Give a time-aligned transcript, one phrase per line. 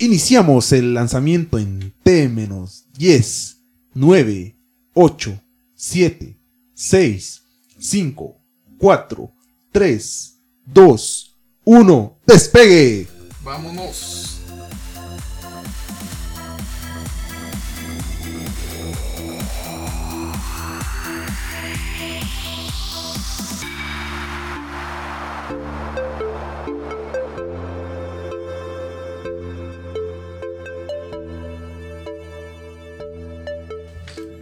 [0.00, 3.56] Iniciamos el lanzamiento en T-10,
[3.94, 4.56] 9,
[4.94, 5.42] 8,
[5.74, 6.40] 7,
[6.72, 7.42] 6,
[7.78, 8.40] 5,
[8.78, 9.32] 4,
[9.72, 12.18] 3, 2, 1.
[12.26, 13.08] ¡Despegue!
[13.42, 14.37] Vámonos.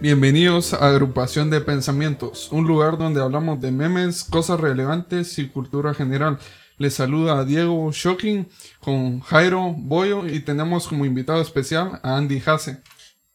[0.07, 5.93] Bienvenidos a Agrupación de Pensamientos, un lugar donde hablamos de memes, cosas relevantes y cultura
[5.93, 6.39] general.
[6.77, 8.47] Les saluda a Diego Shocking
[8.79, 12.81] con Jairo Boyo y tenemos como invitado especial a Andy Hase.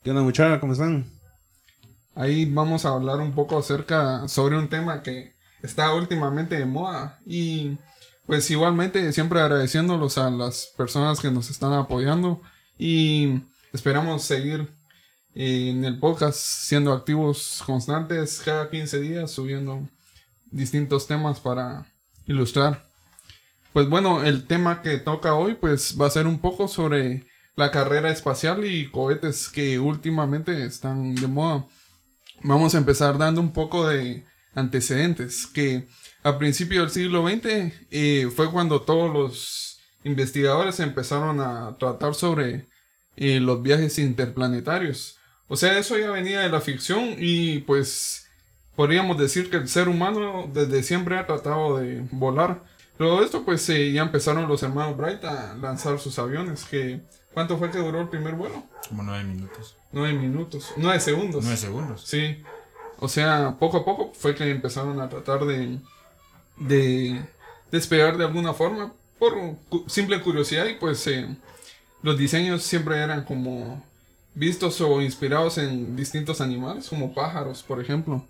[0.02, 0.60] ¿Qué onda muchachos?
[0.60, 1.04] ¿Cómo están?
[2.14, 7.20] Ahí vamos a hablar un poco acerca sobre un tema que está últimamente de moda
[7.26, 7.76] y
[8.24, 12.40] pues igualmente siempre agradeciéndolos a las personas que nos están apoyando
[12.78, 13.42] y
[13.74, 14.70] esperamos seguir
[15.34, 19.88] en el podcast siendo activos constantes cada 15 días subiendo
[20.50, 21.86] distintos temas para
[22.26, 22.86] ilustrar.
[23.72, 27.26] Pues bueno, el tema que toca hoy pues va a ser un poco sobre
[27.56, 31.66] la carrera espacial y cohetes que últimamente están de moda.
[32.42, 35.86] Vamos a empezar dando un poco de antecedentes que
[36.22, 42.66] a principios del siglo XX eh, fue cuando todos los investigadores empezaron a tratar sobre
[43.16, 45.18] eh, los viajes interplanetarios.
[45.52, 48.26] O sea, eso ya venía de la ficción y pues
[48.74, 52.64] podríamos decir que el ser humano desde siempre ha tratado de volar.
[52.98, 56.64] De esto pues eh, ya empezaron los hermanos Bright a lanzar sus aviones.
[56.64, 57.02] Que,
[57.34, 58.62] ¿Cuánto fue que duró el primer vuelo?
[58.88, 59.76] Como nueve minutos.
[59.92, 60.72] Nueve minutos.
[60.78, 61.42] Nueve segundos.
[61.44, 62.02] Nueve segundos.
[62.06, 62.42] Sí.
[62.98, 65.80] O sea, poco a poco fue que empezaron a tratar de,
[66.56, 67.22] de
[67.70, 69.34] despegar de alguna forma por
[69.86, 71.28] simple curiosidad y pues eh,
[72.00, 73.84] los diseños siempre eran como
[74.34, 78.24] vistos o inspirados en distintos animales, como pájaros, por ejemplo.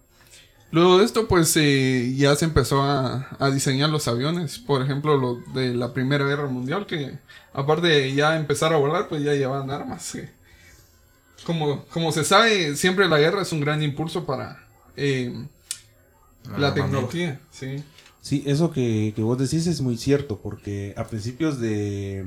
[0.72, 5.52] Luego de esto, pues eh, ya se empezó a, diseñar los aviones, por ejemplo, los
[5.52, 7.18] de la Primera Guerra Mundial, que
[7.52, 10.16] aparte de ya empezar a volar, pues ya llevaban armas.
[11.44, 15.44] como, como se sabe, siempre la guerra es un gran impulso para eh,
[16.56, 17.38] la tecnología.
[17.50, 17.84] Sí,
[18.22, 22.24] sí eso que, que vos decís es muy cierto, porque a principios de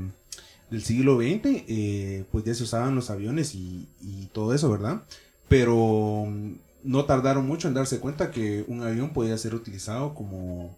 [0.70, 3.88] del siglo XX, eh, pues ya se usaban los aviones y,
[4.34, 5.04] todo eso, ¿verdad?
[5.48, 6.54] Pero mm,
[6.84, 10.76] no tardaron mucho en darse cuenta que un avión podía ser utilizado como,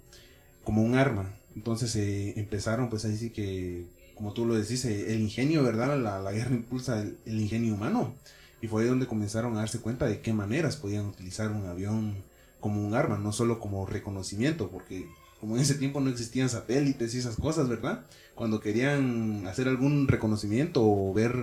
[0.63, 1.33] como un arma.
[1.55, 5.99] Entonces eh, empezaron, pues ahí sí que, como tú lo decís, eh, el ingenio, ¿verdad?
[5.99, 8.13] La, guerra impulsa el, el, ingenio humano.
[8.61, 12.23] Y fue ahí donde comenzaron a darse cuenta de qué maneras podían utilizar un avión
[12.59, 15.07] como un arma, no solo como reconocimiento, porque
[15.39, 18.05] como en ese tiempo no existían satélites y esas cosas, ¿verdad?
[18.35, 21.35] Cuando querían hacer algún reconocimiento o ver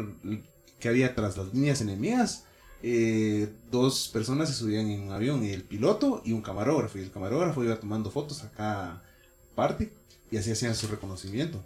[0.81, 2.44] qué había tras las líneas enemigas,
[2.82, 7.10] eh, dos personas se subían en un avión, el piloto y un camarógrafo, y el
[7.10, 9.03] camarógrafo iba tomando fotos a cada
[9.55, 9.93] parte
[10.31, 11.65] y así hacían su reconocimiento.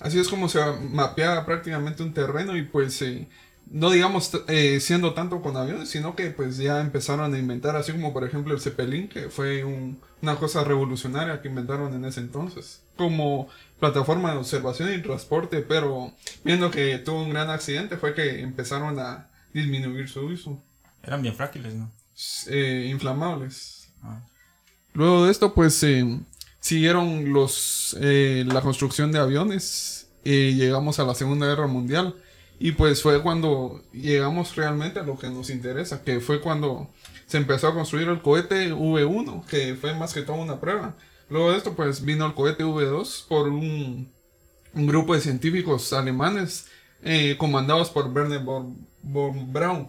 [0.00, 3.28] Así es como se mapeaba prácticamente un terreno y pues eh,
[3.70, 7.92] no digamos eh, siendo tanto con aviones, sino que pues ya empezaron a inventar, así
[7.92, 12.82] como por ejemplo el Zeppelin, que fue una cosa revolucionaria que inventaron en ese entonces,
[12.96, 13.48] como
[13.78, 16.12] plataforma de observación y transporte, pero
[16.44, 20.62] viendo que tuvo un gran accidente fue que empezaron a disminuir su uso.
[21.02, 21.90] Eran bien frágiles, ¿no?
[22.48, 23.88] Eh, inflamables.
[24.02, 24.20] Ah.
[24.94, 26.20] Luego de esto pues eh,
[26.60, 32.14] siguieron los, la construcción de aviones, y llegamos a la Segunda Guerra Mundial
[32.60, 36.90] y pues fue cuando llegamos realmente a lo que nos interesa, que fue cuando
[37.26, 40.96] se empezó a construir el cohete V1, que fue más que todo una prueba.
[41.30, 44.10] Luego de esto pues vino el cohete V2 por un,
[44.74, 46.66] grupo de científicos alemanes
[47.02, 49.88] eh, comandados por Werner von, Braun.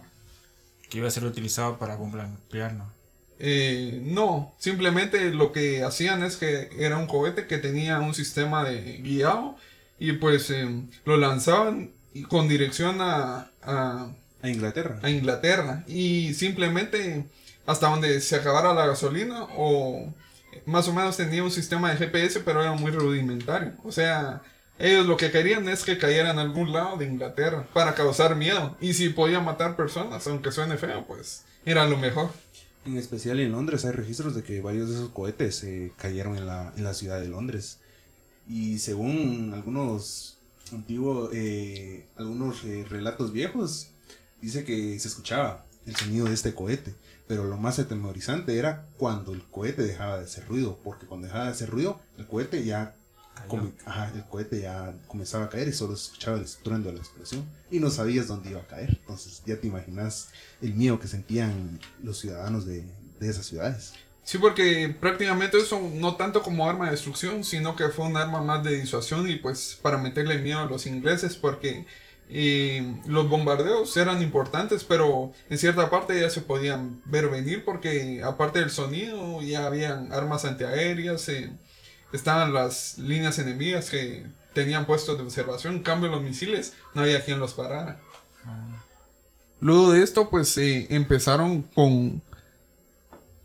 [0.88, 2.92] Que iba a ser utilizado para bomba nuclear, ¿no?
[3.38, 8.64] Eh, no, simplemente lo que hacían es que era un cohete que tenía un sistema
[8.64, 9.56] de guiado
[9.98, 11.92] y pues eh, lo lanzaban
[12.28, 14.10] con dirección a, a,
[14.42, 14.98] Inglaterra.
[15.02, 15.84] A Inglaterra.
[15.86, 17.26] Y simplemente
[17.66, 20.12] hasta donde se acabara la gasolina o
[20.66, 23.72] más o menos tenía un sistema de GPS, pero era muy rudimentario.
[23.84, 24.42] O sea,
[24.78, 28.76] ellos lo que querían es que cayera en algún lado de Inglaterra para causar miedo.
[28.80, 32.30] Y si podía matar personas, aunque suene feo, pues era lo mejor.
[32.86, 35.64] En especial en Londres hay registros de que varios de esos cohetes
[35.96, 37.78] cayeron en la, en la ciudad de Londres.
[38.48, 40.38] Y según algunos
[40.76, 43.88] antiguo, eh, algunos eh, relatos viejos,
[44.40, 46.94] dice que se escuchaba el sonido de este cohete.
[47.26, 51.44] Pero lo más atemorizante era cuando el cohete dejaba de hacer ruido, porque cuando dejaba
[51.46, 52.94] de hacer ruido, el cohete ya
[53.46, 56.96] come- ajá, el cohete ya comenzaba a caer y solo se escuchaba el estruendo de
[56.96, 58.98] la explosión y no sabías dónde iba a caer.
[59.00, 60.30] Entonces ya te imaginas
[60.60, 62.84] el miedo que sentían los ciudadanos de,
[63.20, 63.92] de esas ciudades.
[64.30, 68.40] Sí, porque prácticamente eso no tanto como arma de destrucción, sino que fue un arma
[68.40, 71.84] más de disuasión y pues para meterle miedo a los ingleses porque
[72.28, 78.22] eh, los bombardeos eran importantes, pero en cierta parte ya se podían ver venir porque
[78.22, 81.50] aparte del sonido ya habían armas antiaéreas, eh,
[82.12, 87.24] estaban las líneas enemigas que tenían puestos de observación, en cambio los misiles no había
[87.24, 88.00] quien los parara.
[89.58, 92.22] Luego de esto pues eh, empezaron con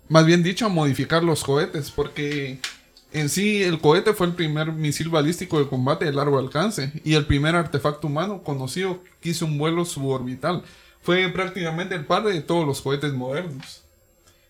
[0.09, 2.59] más bien dicho, modificar los cohetes, porque
[3.11, 7.13] en sí el cohete fue el primer misil balístico de combate de largo alcance y
[7.13, 10.63] el primer artefacto humano conocido que hizo un vuelo suborbital.
[11.01, 13.83] Fue prácticamente el padre de todos los cohetes modernos.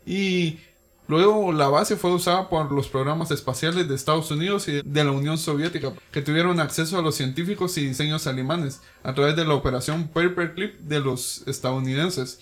[0.06, 0.60] Y
[1.08, 5.12] luego la base fue usada por los programas espaciales de Estados Unidos y de la
[5.12, 9.54] Unión Soviética, que tuvieron acceso a los científicos y diseños alemanes a través de la
[9.54, 12.40] operación Paperclip de los estadounidenses.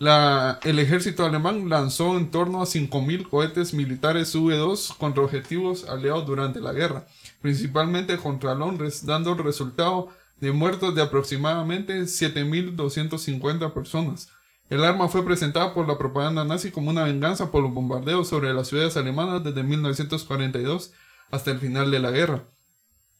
[0.00, 6.60] El ejército alemán lanzó en torno a 5.000 cohetes militares V2 contra objetivos aliados durante
[6.60, 7.06] la guerra,
[7.40, 10.08] principalmente contra Londres, dando el resultado
[10.40, 14.28] de muertos de aproximadamente 7.250 personas.
[14.68, 18.52] El arma fue presentada por la propaganda nazi como una venganza por los bombardeos sobre
[18.52, 20.92] las ciudades alemanas desde 1942
[21.30, 22.44] hasta el final de la guerra.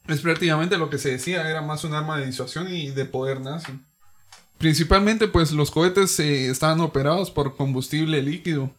[0.09, 3.41] Es prácticamente lo que se decía, era más un arma de disuasión y de poder
[3.41, 3.73] nazi.
[4.59, 8.71] Principalmente pues los cohetes eh, estaban operados por combustible líquido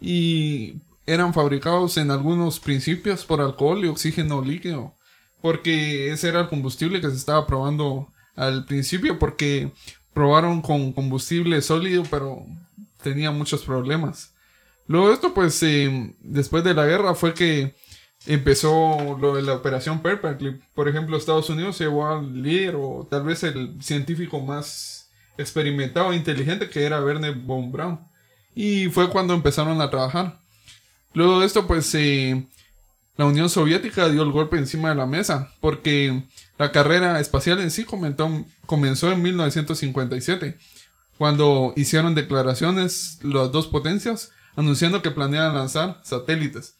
[0.00, 0.76] y
[1.06, 4.94] eran fabricados en algunos principios por alcohol y oxígeno líquido
[5.42, 9.70] porque ese era el combustible que se estaba probando al principio porque
[10.14, 12.46] probaron con combustible sólido pero
[13.02, 14.32] tenía muchos problemas.
[14.86, 17.74] Luego esto pues eh, después de la guerra fue que
[18.26, 20.62] empezó lo de la operación Paperclip.
[20.74, 25.03] Por ejemplo, Estados Unidos llevó al líder o tal vez el científico más
[25.36, 28.00] experimentado e inteligente que era Werner von Braun.
[28.54, 30.38] Y fue cuando empezaron a trabajar.
[31.12, 32.46] Luego de esto, pues eh,
[33.16, 36.24] la Unión Soviética dio el golpe encima de la mesa, porque
[36.58, 40.58] la carrera espacial en sí comenzó en 1957,
[41.18, 46.76] cuando hicieron declaraciones las dos potencias anunciando que planeaban lanzar satélites.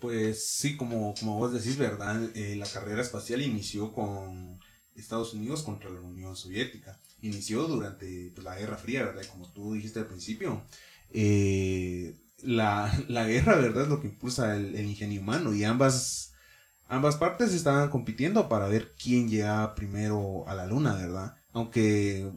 [0.00, 2.20] Pues sí, como, como vos decís, ¿verdad?
[2.34, 4.58] Eh, la carrera espacial inició con
[4.96, 6.98] Estados Unidos contra la Unión Soviética.
[7.22, 9.24] Inició durante pues, la Guerra Fría, ¿verdad?
[9.30, 10.64] Como tú dijiste al principio.
[11.12, 13.84] Eh, la, la guerra, ¿verdad?
[13.84, 16.32] Es lo que impulsa el, ingenio humano y ambas,
[16.88, 21.36] ambas partes estaban compitiendo para ver quién llegaba primero a la luna, ¿verdad?
[21.52, 22.30] Aunque,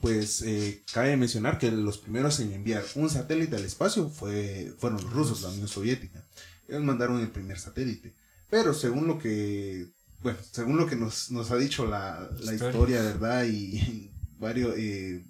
[0.00, 5.02] pues, eh, cabe mencionar que los primeros en enviar un satélite al espacio fue, fueron
[5.02, 6.24] los rusos, la Unión Soviética.
[6.68, 8.14] Ellos mandaron el primer satélite.
[8.50, 9.88] Pero según lo que,
[10.22, 12.68] bueno, según lo que nos, nos ha dicho la, la Historia.
[12.70, 13.44] historia, ¿verdad?
[13.44, 15.24] Y varios, eh,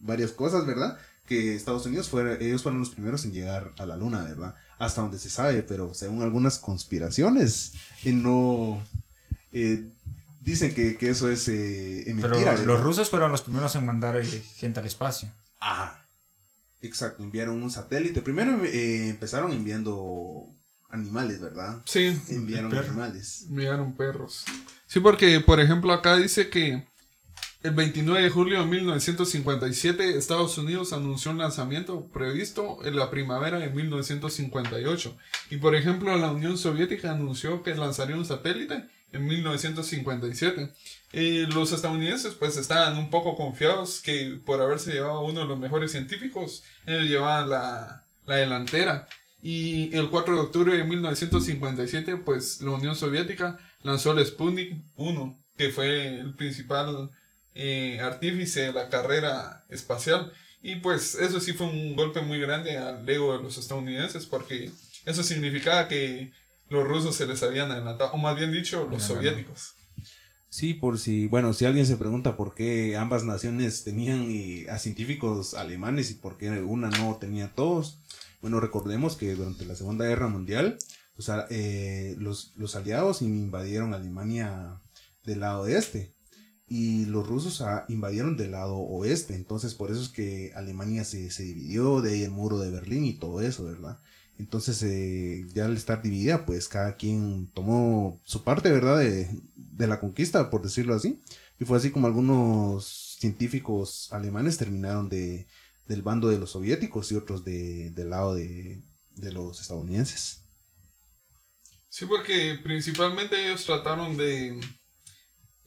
[0.00, 0.98] varias cosas, ¿verdad?
[1.26, 4.54] Que Estados Unidos fuera, ellos fueron los primeros en llegar a la luna, ¿verdad?
[4.78, 7.72] Hasta donde se sabe, pero según algunas conspiraciones,
[8.04, 8.82] eh, no...
[9.52, 9.88] eh,
[10.40, 12.50] dicen que, que eso es eh, Pero mentira.
[12.50, 12.66] ¿verdad?
[12.66, 15.30] los rusos fueron los primeros en mandar gente al espacio.
[15.60, 16.04] Ah,
[16.82, 18.20] exacto, enviaron un satélite.
[18.20, 20.53] Primero empezaron enviando
[20.94, 21.82] animales, ¿verdad?
[21.84, 22.88] Sí, Enviaron perro.
[22.88, 23.46] animales.
[23.48, 24.44] Enviaron perros.
[24.86, 26.86] Sí, porque, por ejemplo, acá dice que
[27.62, 33.58] el 29 de julio de 1957 Estados Unidos anunció un lanzamiento previsto en la primavera
[33.58, 35.16] de 1958.
[35.50, 40.72] Y, por ejemplo, la Unión Soviética anunció que lanzaría un satélite en 1957.
[41.12, 45.58] Eh, los estadounidenses pues estaban un poco confiados que por haberse llevado uno de los
[45.58, 49.08] mejores científicos, ellos llevaban la, la delantera.
[49.46, 55.38] Y el 4 de octubre de 1957, pues la Unión Soviética lanzó el Sputnik 1,
[55.58, 57.10] que fue el principal
[57.54, 60.32] eh, artífice de la carrera espacial.
[60.62, 64.70] Y pues eso sí fue un golpe muy grande al ego de los estadounidenses, porque
[65.04, 66.32] eso significaba que
[66.70, 69.74] los rusos se les habían adelantado, o más bien dicho, los soviéticos.
[70.48, 74.78] Sí, por si, bueno, si alguien se pregunta por qué ambas naciones tenían eh, a
[74.78, 77.98] científicos alemanes y por qué una no tenía todos,
[78.44, 80.76] bueno, recordemos que durante la Segunda Guerra Mundial,
[81.16, 84.82] sea, eh, los, los aliados invadieron Alemania
[85.22, 86.14] del lado este
[86.66, 91.30] y los rusos ah, invadieron del lado oeste, entonces por eso es que Alemania se,
[91.30, 93.98] se dividió, de ahí el muro de Berlín y todo eso, ¿verdad?
[94.38, 98.98] Entonces, eh, ya al estar dividida, pues cada quien tomó su parte, ¿verdad?
[98.98, 101.18] De, de la conquista, por decirlo así.
[101.58, 105.46] Y fue así como algunos científicos alemanes terminaron de,
[105.86, 110.40] del bando de los soviéticos y otros de, del lado de, de los estadounidenses.
[111.88, 114.60] Sí, porque principalmente ellos trataron de...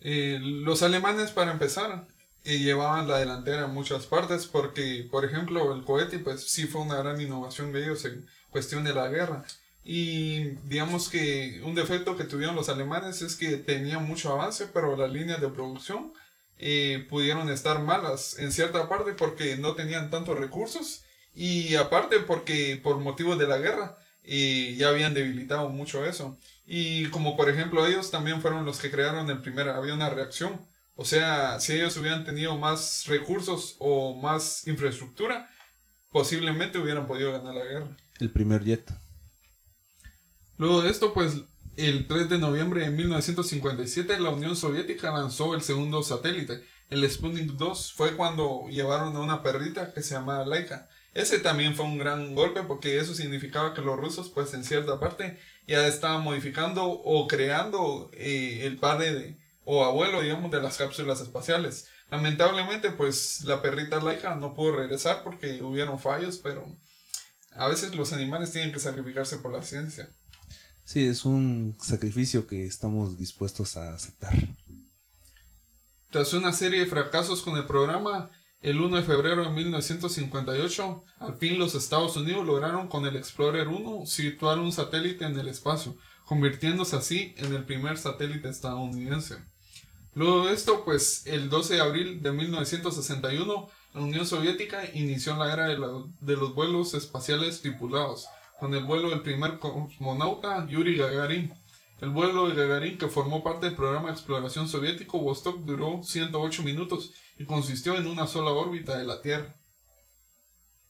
[0.02, 2.08] eh, los alemanes, para empezar,
[2.44, 6.82] eh, llevaban la delantera en muchas partes porque, por ejemplo, el cohete, pues sí fue
[6.82, 9.46] una gran innovación de ellos en cuestión de la guerra.
[9.84, 14.98] Y digamos que un defecto que tuvieron los alemanes es que tenían mucho avance, pero
[14.98, 16.12] las líneas de producción
[16.60, 22.80] eh, pudieron estar malas en cierta parte porque no tenían tantos recursos y aparte porque
[22.82, 26.38] por motivos de la guerra eh, ya habían debilitado mucho eso.
[26.66, 30.60] Y como por ejemplo ellos también fueron los que crearon el primer avión a reacción.
[30.96, 35.48] O sea, si ellos hubieran tenido más recursos o más infraestructura,
[36.10, 37.98] posiblemente hubieran podido ganar la guerra.
[38.20, 38.92] El primer jet.
[40.58, 41.36] Luego de esto, pues
[41.78, 46.64] el 3 de noviembre de 1957 la Unión Soviética lanzó el segundo satélite.
[46.90, 50.90] El Sputnik 2 fue cuando llevaron a una perrita que se llamaba Laika.
[51.14, 55.00] Ese también fue un gran golpe porque eso significaba que los rusos pues en cierta
[55.00, 61.22] parte ya estaban modificando o creando eh, el padre o abuelo digamos de las cápsulas
[61.22, 61.90] espaciales.
[62.10, 66.66] Lamentablemente pues la perrita Laika no pudo regresar porque hubieron fallos pero
[67.52, 70.10] a veces los animales tienen que sacrificarse por la ciencia.
[70.88, 74.34] Sí, es un sacrificio que estamos dispuestos a aceptar.
[76.10, 81.36] Tras una serie de fracasos con el programa, el 1 de febrero de 1958, al
[81.36, 85.98] fin los Estados Unidos lograron con el Explorer 1 situar un satélite en el espacio,
[86.24, 89.36] convirtiéndose así en el primer satélite estadounidense.
[90.14, 95.52] Luego de esto, pues el 12 de abril de 1961, la Unión Soviética inició la
[95.52, 95.78] era de,
[96.22, 101.54] de los vuelos espaciales tripulados, con el vuelo del primer cosmonauta Yuri Gagarin.
[102.02, 106.64] El vuelo de Gagarin, que formó parte del programa de exploración soviético Vostok, duró 108
[106.64, 109.56] minutos y consistió en una sola órbita de la Tierra.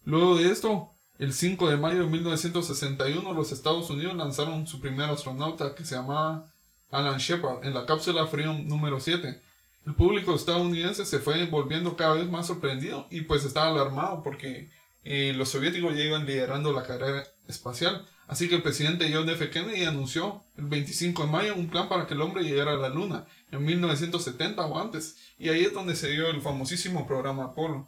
[0.04, 5.10] Luego de esto, el 5 de mayo de 1961, los Estados Unidos lanzaron su primer
[5.10, 6.46] astronauta, que se llamaba
[6.92, 9.42] Alan Shepard, en la cápsula Freedom número 7.
[9.86, 14.70] El público estadounidense se fue volviendo cada vez más sorprendido y pues estaba alarmado porque
[15.04, 18.06] eh, los soviéticos iban liderando la carrera espacial.
[18.28, 19.50] Así que el presidente John F.
[19.50, 22.90] Kennedy anunció el 25 de mayo un plan para que el hombre llegara a la
[22.90, 25.16] Luna en 1970 o antes.
[25.38, 27.88] Y ahí es donde se dio el famosísimo programa Apolo.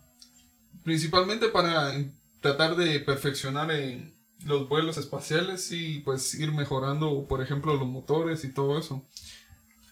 [0.84, 1.94] Principalmente para
[2.42, 4.14] tratar de perfeccionar eh,
[4.46, 9.06] los vuelos espaciales y pues ir mejorando, por ejemplo, los motores y todo eso.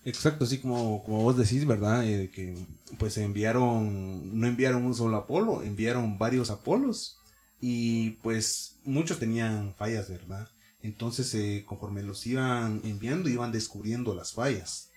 [0.05, 2.07] Exacto, así como, como vos decís, ¿verdad?
[2.07, 2.55] Eh, que
[2.97, 7.17] pues enviaron, no enviaron un solo Apolo, enviaron varios Apolos
[7.59, 10.47] y pues muchos tenían fallas, ¿verdad?
[10.81, 14.89] Entonces eh, conforme los iban enviando iban descubriendo las fallas.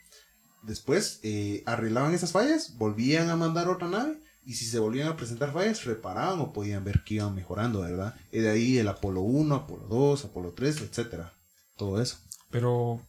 [0.62, 5.16] Después eh, arreglaban esas fallas, volvían a mandar otra nave y si se volvían a
[5.16, 8.14] presentar fallas reparaban o podían ver que iban mejorando, ¿verdad?
[8.32, 11.32] Y de ahí el Apolo 1, Apolo 2, Apolo 3, etcétera.
[11.76, 12.18] Todo eso.
[12.50, 13.00] Pero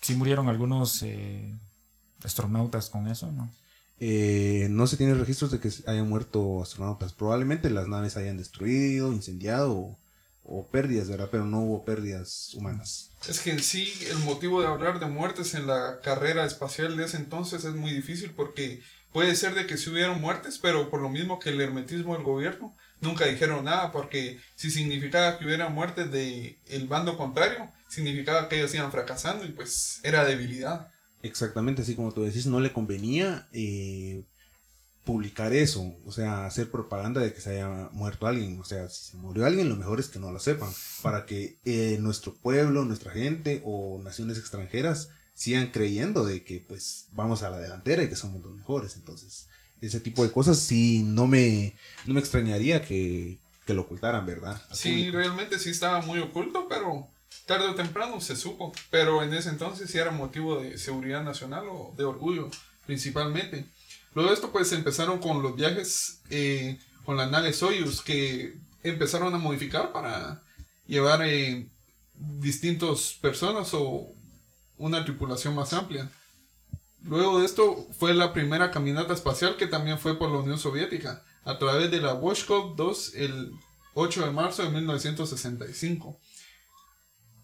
[0.00, 1.58] sí murieron algunos eh,
[2.22, 3.50] astronautas con eso, ¿no?
[4.02, 7.12] Eh, no se tiene registros de que hayan muerto astronautas.
[7.12, 9.99] Probablemente las naves hayan destruido, incendiado o,
[10.50, 11.28] o pérdidas, ¿verdad?
[11.30, 13.10] Pero no hubo pérdidas humanas.
[13.28, 17.04] Es que en sí el motivo de hablar de muertes en la carrera espacial de
[17.04, 21.00] ese entonces es muy difícil porque puede ser de que sí hubieron muertes, pero por
[21.00, 25.68] lo mismo que el hermetismo del gobierno nunca dijeron nada porque si significaba que hubiera
[25.68, 30.90] muertes de el bando contrario, significaba que ellos iban fracasando y pues era debilidad.
[31.22, 34.24] Exactamente, así como tú decís, no le convenía eh,
[35.04, 38.60] publicar eso, o sea, hacer propaganda de que se haya muerto alguien.
[38.60, 40.70] O sea, si se murió alguien, lo mejor es que no lo sepan,
[41.02, 47.06] para que eh, nuestro pueblo, nuestra gente o naciones extranjeras sigan creyendo de que pues
[47.12, 48.96] vamos a la delantera y que somos los mejores.
[48.96, 49.48] Entonces,
[49.80, 51.74] ese tipo de cosas sí no me,
[52.06, 54.60] no me extrañaría que, que lo ocultaran, ¿verdad?
[54.68, 55.16] Al Sí, público.
[55.16, 57.08] realmente sí estaba muy oculto, pero
[57.46, 58.72] tarde o temprano se supo.
[58.90, 62.50] Pero en ese entonces sí era motivo de seguridad nacional o de orgullo,
[62.86, 63.64] principalmente.
[64.14, 69.34] Luego de esto, pues empezaron con los viajes eh, con la nave Soyuz, que empezaron
[69.34, 70.42] a modificar para
[70.86, 71.68] llevar eh,
[72.14, 74.12] distintas personas o
[74.76, 76.10] una tripulación más amplia.
[77.02, 81.24] Luego de esto fue la primera caminata espacial que también fue por la Unión Soviética,
[81.44, 83.52] a través de la Voshkov 2 el
[83.94, 86.18] 8 de marzo de 1965.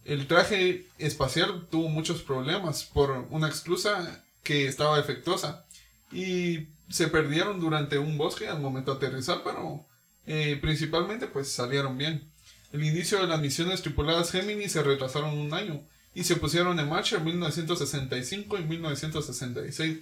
[0.04, 5.65] El traje espacial tuvo muchos problemas por una excusa que estaba defectuosa
[6.12, 9.86] y se perdieron durante un bosque al momento de aterrizar, pero
[10.26, 12.30] eh, principalmente pues salieron bien.
[12.72, 15.82] El inicio de las misiones tripuladas Gemini se retrasaron un año
[16.14, 19.98] y se pusieron en marcha en 1965 y 1966.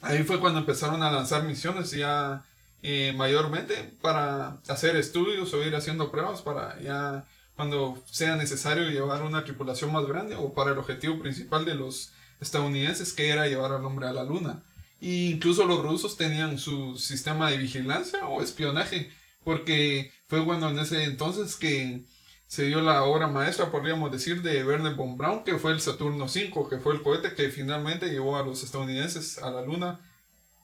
[0.00, 2.44] Ahí fue cuando empezaron a lanzar misiones ya
[2.82, 7.24] eh, mayormente para hacer estudios o ir haciendo pruebas para ya
[7.56, 12.12] cuando sea necesario llevar una tripulación más grande o para el objetivo principal de los
[12.40, 14.62] estadounidenses que era llevar al hombre a la luna.
[15.04, 19.10] E incluso los rusos tenían su sistema de vigilancia o espionaje,
[19.44, 22.06] porque fue bueno en ese entonces que
[22.46, 26.24] se dio la obra maestra, podríamos decir, de Werner von Braun, que fue el Saturno
[26.24, 30.00] V, que fue el cohete que finalmente llevó a los estadounidenses a la luna.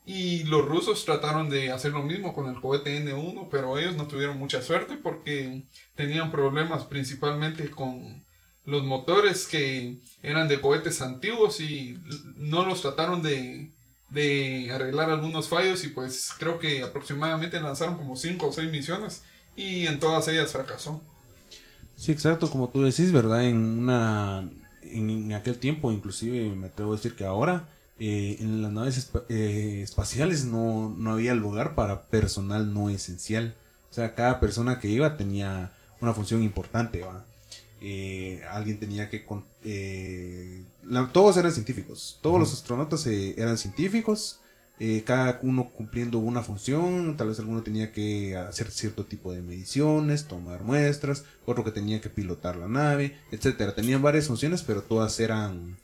[0.07, 4.09] Y los rusos trataron de hacer lo mismo con el cohete N1, pero ellos no
[4.09, 8.25] tuvieron mucha suerte porque tenían problemas principalmente con
[8.65, 11.99] los motores que eran de cohetes antiguos y
[12.37, 13.73] no los trataron de,
[14.11, 19.23] de arreglar algunos fallos y pues creo que aproximadamente lanzaron como 5 o 6 misiones
[19.57, 21.01] y en todas ellas fracasó.
[21.97, 23.45] Sí, exacto, como tú decís, ¿verdad?
[23.45, 24.49] En una
[24.83, 29.81] en aquel tiempo, inclusive me atrevo a decir que ahora eh, en las naves eh,
[29.83, 33.55] espaciales no, no, había lugar para personal no esencial.
[33.91, 37.05] O sea, cada persona que iba tenía una función importante.
[37.81, 39.25] Eh, alguien tenía que...
[41.13, 42.19] todos eran científicos.
[42.23, 44.41] Todos los astronautas eran científicos.
[45.05, 47.17] cada uno cumpliendo una función.
[47.17, 51.25] Tal vez alguno tenía que hacer cierto tipo de mediciones, tomar muestras.
[51.47, 53.75] Otro que tenía que pilotar la nave, etcétera.
[53.75, 55.77] Tenían varias funciones, pero todas eran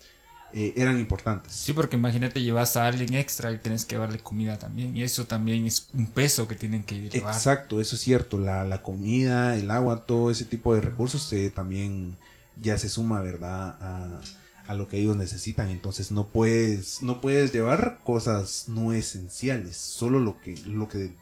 [0.53, 1.53] eh, eran importantes.
[1.53, 4.97] Sí, porque imagínate, llevas a alguien extra y tienes que darle comida también.
[4.97, 7.35] Y eso también es un peso que tienen que llevar.
[7.35, 8.39] Exacto, eso es cierto.
[8.39, 12.17] La, la comida, el agua, todo ese tipo de recursos eh, también
[12.61, 13.77] ya se suma, ¿verdad?
[13.81, 14.21] A,
[14.69, 15.69] a, lo que ellos necesitan.
[15.69, 19.77] Entonces no puedes, no puedes llevar cosas no esenciales.
[19.77, 21.13] Solo lo que, lo que,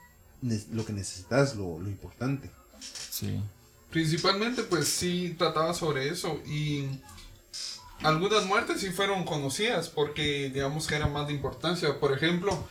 [0.70, 2.50] lo que necesitas, lo, lo importante.
[3.10, 3.40] Sí.
[3.90, 6.40] Principalmente, pues sí trataba sobre eso.
[6.46, 6.86] Y
[8.04, 11.98] algunas muertes sí fueron conocidas porque digamos que eran más de importancia.
[11.98, 12.68] Por ejemplo,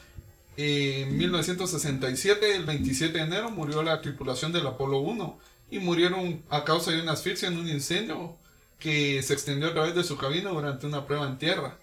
[0.55, 5.39] en 1967, el 27 de enero, murió la tripulación del Apolo 1
[5.71, 8.37] y murieron a causa de una asfixia en un incendio
[8.77, 11.79] que se extendió a través de su cabina durante una prueba en tierra.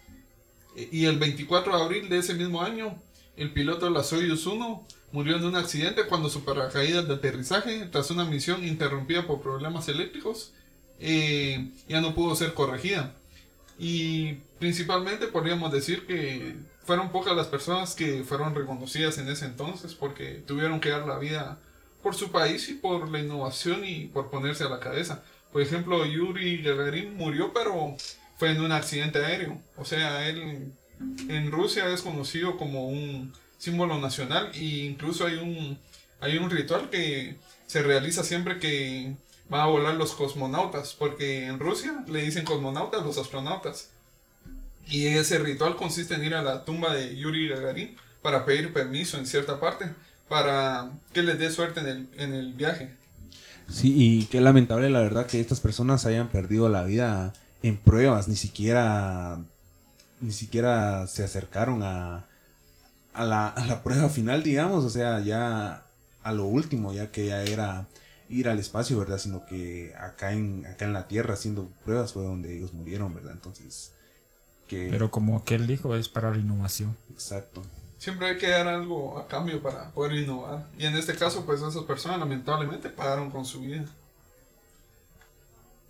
[0.76, 2.96] Y el 24 de abril de ese mismo año,
[3.36, 7.88] el piloto de la Soyuz 1 murió en un accidente cuando su paracaídas de aterrizaje,
[7.90, 10.52] tras una misión interrumpida por problemas eléctricos,
[11.00, 13.16] eh, ya no pudo ser corregida.
[13.82, 19.94] Y principalmente podríamos decir que fueron pocas las personas que fueron reconocidas en ese entonces
[19.94, 21.58] porque tuvieron que dar la vida
[22.02, 25.22] por su país y por la innovación y por ponerse a la cabeza.
[25.50, 27.96] Por ejemplo, Yuri Gagarin murió pero
[28.36, 29.58] fue en un accidente aéreo.
[29.78, 30.74] O sea, él
[31.30, 35.78] en Rusia es conocido como un símbolo nacional e incluso hay un,
[36.20, 39.14] hay un ritual que se realiza siempre que
[39.50, 43.90] van a volar los cosmonautas, porque en Rusia le dicen cosmonautas los astronautas.
[44.86, 49.18] Y ese ritual consiste en ir a la tumba de Yuri Gagarin para pedir permiso
[49.18, 49.92] en cierta parte,
[50.28, 52.94] para que les dé suerte en el, en el viaje.
[53.68, 57.32] Sí, y qué lamentable la verdad que estas personas hayan perdido la vida
[57.62, 59.40] en pruebas, ni siquiera,
[60.20, 62.26] ni siquiera se acercaron a,
[63.14, 65.84] a, la, a la prueba final, digamos, o sea, ya
[66.22, 67.86] a lo último, ya que ya era
[68.30, 69.18] ir al espacio, ¿verdad?
[69.18, 73.32] Sino que acá en, acá en la Tierra haciendo pruebas fue donde ellos murieron, ¿verdad?
[73.32, 73.92] Entonces,
[74.68, 74.88] que...
[74.90, 76.96] Pero como aquel dijo, es para la innovación.
[77.10, 77.62] Exacto.
[77.98, 80.66] Siempre hay que dar algo a cambio para poder innovar.
[80.78, 83.84] Y en este caso, pues esas personas lamentablemente pagaron con su vida.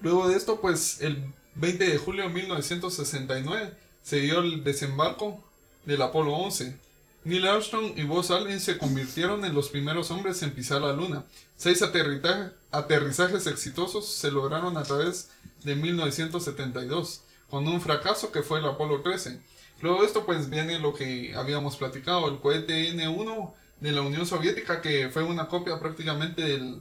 [0.01, 5.45] Luego de esto, pues el 20 de julio de 1969 se dio el desembarco
[5.85, 6.77] del Apolo 11
[7.23, 11.25] Neil Armstrong y Buzz Aldrin se convirtieron en los primeros hombres en pisar la Luna.
[11.55, 15.31] Seis aterrizajes exitosos se lograron a través
[15.63, 19.39] de 1972, con un fracaso que fue el Apolo 13.
[19.83, 24.27] Luego de esto pues viene lo que habíamos platicado, el cohete N1 de la Unión
[24.27, 26.81] Soviética, que fue una copia prácticamente del,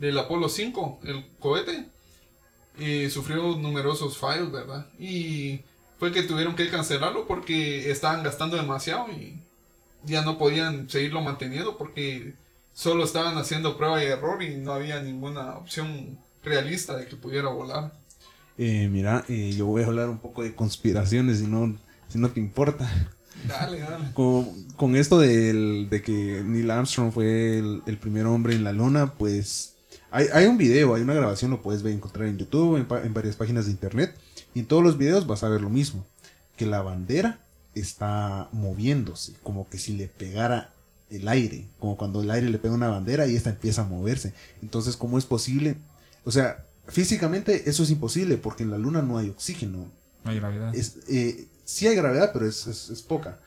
[0.00, 1.88] del Apolo 5, el cohete,
[2.78, 4.88] y sufrió numerosos fallos, ¿verdad?
[4.98, 5.60] Y
[5.98, 9.45] fue que tuvieron que cancelarlo porque estaban gastando demasiado y
[10.06, 12.34] ya no podían seguirlo manteniendo porque
[12.72, 17.48] solo estaban haciendo prueba y error y no había ninguna opción realista de que pudiera
[17.48, 17.92] volar.
[18.58, 21.76] Eh, mira, eh, yo voy a hablar un poco de conspiraciones si no,
[22.08, 22.88] si no te importa.
[23.46, 24.12] Dale, dale.
[24.76, 29.74] Con, esto de que Neil Armstrong fue el, primer hombre en la luna, pues
[30.10, 33.14] hay, hay, un video, hay una grabación, lo puedes ver, encontrar en YouTube, en, en
[33.14, 34.14] varias páginas de internet.
[34.54, 36.06] Y en todos los videos vas a ver lo mismo.
[36.56, 37.40] Que la bandera
[37.80, 40.72] está moviéndose, como que si le pegara
[41.10, 44.32] el aire, como cuando el aire le pega una bandera y esta empieza a moverse.
[44.62, 45.76] Entonces, ¿cómo es posible?
[46.24, 49.90] O sea, físicamente eso es imposible porque en la luna no hay oxígeno.
[50.24, 50.74] No hay gravedad.
[50.74, 53.40] Es, eh, sí hay gravedad, pero es, es, poca.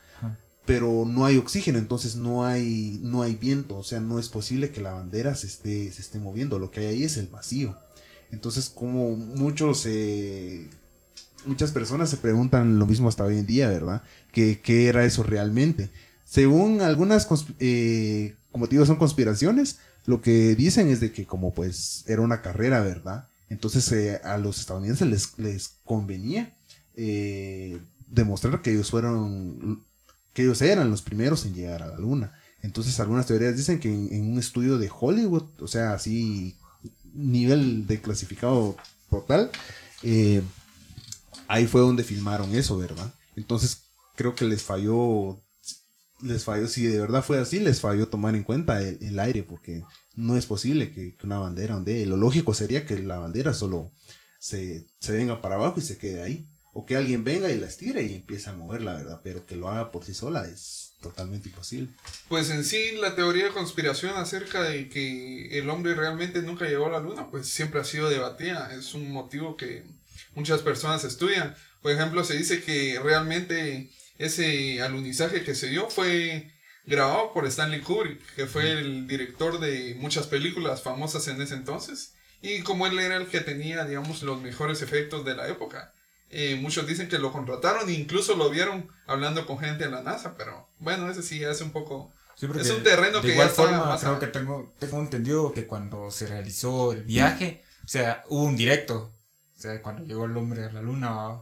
[0.66, 3.76] Pero no hay oxígeno, entonces no hay, no hay viento.
[3.76, 6.58] O sea, no es posible que la bandera se esté, se esté moviendo.
[6.58, 7.76] Lo que hay ahí es el vacío.
[8.30, 10.68] Entonces, como muchos, eh,
[11.46, 14.02] muchas personas se preguntan lo mismo hasta hoy en día, ¿verdad?
[14.32, 15.90] ¿Qué, qué era eso realmente?
[16.24, 17.26] Según algunas,
[17.58, 22.22] eh, como te digo, son conspiraciones, lo que dicen es de que como pues era
[22.22, 23.28] una carrera, ¿verdad?
[23.48, 26.54] Entonces eh, a los estadounidenses les, les convenía
[26.94, 29.84] eh, demostrar que ellos fueron,
[30.32, 32.32] que ellos eran los primeros en llegar a la luna.
[32.62, 36.56] Entonces algunas teorías dicen que en, un estudio de Hollywood, o sea, así
[37.14, 38.76] nivel de clasificado
[39.08, 39.50] total,
[40.02, 40.42] eh,
[41.50, 43.12] ahí fue donde filmaron eso, ¿verdad?
[43.34, 43.82] Entonces
[44.14, 45.42] creo que les falló,
[46.22, 49.82] les falló, si de verdad fue así, les falló tomar en cuenta el, aire, porque
[50.14, 52.06] no es posible que, una bandera ondee.
[52.06, 53.92] Lo lógico sería que la bandera solo
[54.38, 57.66] se, se venga para abajo y se quede ahí o que alguien venga y la
[57.66, 60.92] estire y empiece a mover, la verdad, pero que lo haga por sí sola es
[61.02, 61.88] totalmente imposible.
[62.28, 66.86] Pues en sí, la teoría de conspiración acerca de que el hombre realmente nunca llegó
[66.86, 69.84] a la luna, pues siempre ha sido debatida, es un motivo que
[70.34, 71.54] muchas personas estudian.
[71.82, 76.52] Por ejemplo, se dice que realmente ese alunizaje que se dio fue
[76.86, 82.14] grabado por Stanley Kubrick, que fue el director de muchas películas famosas en ese entonces.
[82.42, 85.92] Y como él era el que tenía, digamos, los mejores efectos de la época,
[86.30, 90.02] eh, muchos dicen que lo contrataron e incluso lo vieron hablando con gente en la
[90.02, 92.12] NASA, pero bueno, ese sí hace un poco...
[92.40, 96.26] es un terreno de que igual forma, creo que tengo, tengo entendido que cuando se
[96.26, 99.12] realizó el viaje, o sea, hubo un directo,
[99.60, 101.40] sea, cuando llegó el hombre a la luna,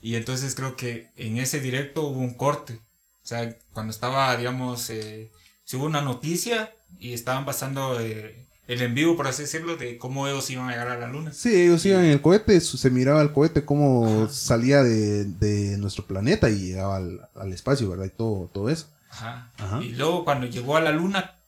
[0.00, 2.80] y entonces creo que en ese directo hubo un corte,
[3.22, 5.30] o sea, cuando estaba, digamos, eh,
[5.64, 8.00] se hubo una noticia y estaban pasando...
[8.00, 11.08] Eh, el en vivo, por así decirlo, de cómo ellos iban a llegar a la
[11.08, 11.32] luna.
[11.32, 16.50] Sí, ellos iban en el cohete, se miraba el cohete cómo salía de, nuestro planeta
[16.50, 18.04] y llegaba al, espacio, ¿verdad?
[18.04, 18.90] Y todo, todo eso.
[19.10, 19.50] Ajá.
[19.82, 21.40] Y luego cuando llegó a la luna,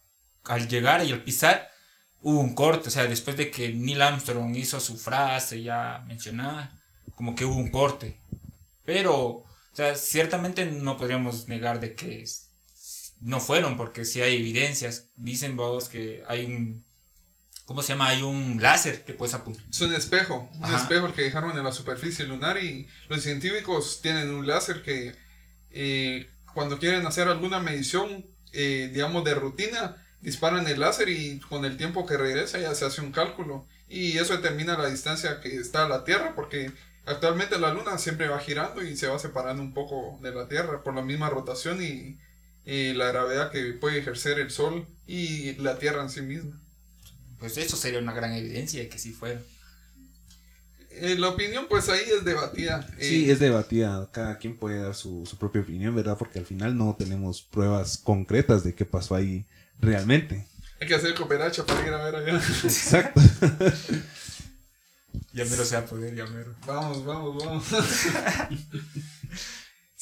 [0.44, 1.69] al llegar y al pisar,
[2.22, 6.78] hubo un corte, o sea, después de que Neil Armstrong hizo su frase ya mencionada,
[7.14, 8.20] como que hubo un corte.
[8.84, 12.24] Pero, o sea, ciertamente no podríamos negar de que
[13.20, 15.10] no fueron, porque si hay evidencias.
[15.16, 16.84] Dicen vos que hay un
[17.70, 18.08] ¿Cómo se llama?
[18.08, 19.64] Hay un láser que puedes apuntar.
[19.70, 24.28] Es un espejo, un espejo que dejaron en la superficie lunar y los científicos tienen
[24.34, 25.14] un láser que
[25.70, 31.64] eh, cuando quieren hacer alguna medición, eh, digamos, de rutina, disparan el láser y con
[31.64, 35.56] el tiempo que regresa ya se hace un cálculo y eso determina la distancia que
[35.56, 36.70] está a la Tierra porque
[37.06, 40.82] actualmente la Luna siempre va girando y se va separando un poco de la Tierra
[40.82, 42.18] por la misma rotación y,
[42.64, 46.60] y la gravedad que puede ejercer el Sol y la Tierra en sí misma
[47.40, 49.42] pues eso sería una gran evidencia de que sí fueron.
[50.90, 52.86] Eh, la opinión, pues ahí es debatida.
[52.98, 54.10] Sí, eh, es debatida.
[54.12, 56.18] Cada quien puede dar su, propia opinión, ¿verdad?
[56.18, 59.46] Porque al final no tenemos pruebas concretas de qué pasó ahí
[59.80, 60.46] realmente.
[60.80, 62.36] Hay que hacer cooperacha para ir a ver allá.
[62.36, 63.20] Exacto.
[65.32, 66.54] ya mero se va a poder, ya mero.
[66.66, 67.64] Vamos, vamos, vamos.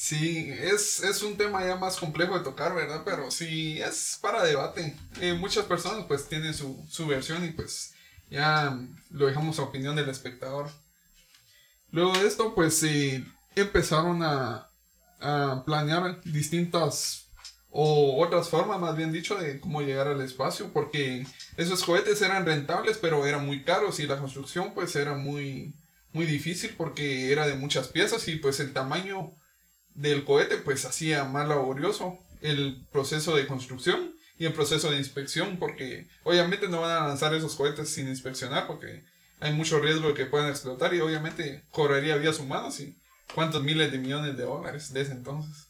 [0.01, 3.01] Sí, es, es, un tema ya más complejo de tocar, ¿verdad?
[3.03, 4.95] Pero sí, es para debate.
[5.19, 7.95] Eh, muchas personas pues tienen su, su, versión y pues
[8.29, 10.69] ya lo dejamos a opinión del espectador.
[11.91, 14.69] Luego de esto pues sí, empezaron a,
[15.19, 17.28] a planear distintas
[17.71, 21.25] o otras formas, más bien dicho, de cómo llegar al espacio, porque
[21.57, 25.75] esos cohetes eran rentables, pero eran muy caros y la construcción pues era muy,
[26.11, 29.35] muy difícil porque era de muchas piezas y pues el tamaño
[29.93, 35.57] del cohete, pues hacía más laborioso el proceso de construcción y el proceso de inspección,
[35.59, 39.03] porque obviamente no van a lanzar esos cohetes sin inspeccionar, porque
[39.41, 42.97] hay mucho riesgo de que puedan explotar y obviamente cobraría vidas humanas y
[43.35, 45.68] cuántos miles de millones de dólares de ese entonces.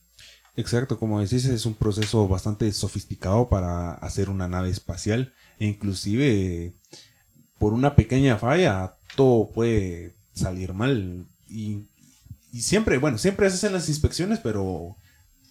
[0.55, 6.73] Exacto, como decís, es un proceso bastante sofisticado para hacer una nave espacial e inclusive
[7.57, 11.87] por una pequeña falla todo puede salir mal y
[12.61, 14.97] siempre, bueno, siempre se hacen las inspecciones, pero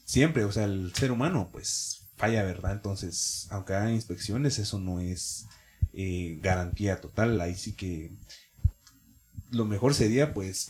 [0.04, 2.72] siempre, o sea, el ser humano, pues falla, ¿verdad?
[2.72, 5.46] Entonces, aunque hagan inspecciones, eso no es
[5.92, 7.40] eh, garantía total.
[7.40, 8.12] Ahí sí que
[9.50, 10.68] lo mejor sería, pues,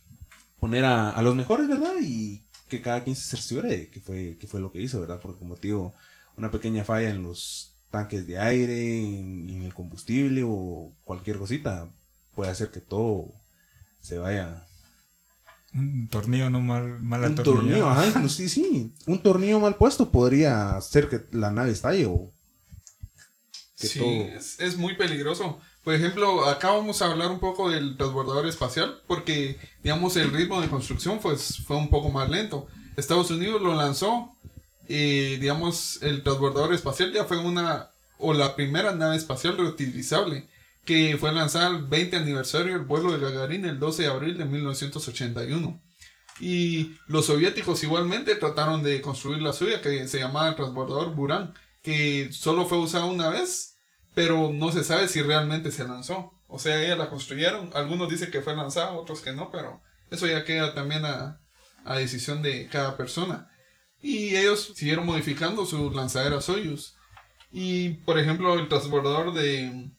[0.60, 1.94] poner a, los mejores, ¿verdad?
[2.02, 2.41] Y
[2.72, 5.20] que cada quien se cerciore que fue, que fue lo que hizo, ¿verdad?
[5.20, 5.94] Porque, como te digo,
[6.36, 11.90] una pequeña falla en los tanques de aire, en, en el combustible o cualquier cosita
[12.34, 13.34] puede hacer que todo
[14.00, 14.66] se vaya
[15.74, 18.92] un tornillo no mal, mal Un tornillo, ajá, sí, sí.
[19.06, 22.30] Un tornillo mal puesto podría hacer que la nave estalle o
[23.74, 24.00] sí,
[24.58, 25.60] es, muy peligroso.
[25.84, 30.60] Por ejemplo, acá vamos a hablar un poco del transbordador espacial, porque, digamos, el ritmo
[30.60, 32.68] de construcción pues, fue un poco más lento.
[32.96, 34.36] Estados Unidos lo lanzó
[34.88, 40.48] digamos, el transbordador espacial ya fue una, o la primera nave espacial reutilizable.
[40.84, 44.44] que fue lanzada el 20 aniversario del vuelo de Gagarin el 12 de abril de
[44.46, 45.80] 1981.
[46.40, 51.54] Y los soviéticos igualmente trataron de construir la suya, que se llamaba el transbordador Buran,
[51.82, 53.71] que solo fue usada una vez,
[54.14, 56.32] pero no se sabe si realmente se lanzó.
[56.48, 57.70] O sea, ella la construyeron.
[57.74, 61.38] Algunos dicen que fue lanzada, otros que no, pero eso ya queda también a,
[61.96, 63.50] decisión de cada persona.
[64.00, 66.94] Y ellos siguieron modificando su lanzadera Soyuz.
[67.50, 69.90] Y, por ejemplo, el transbordador de,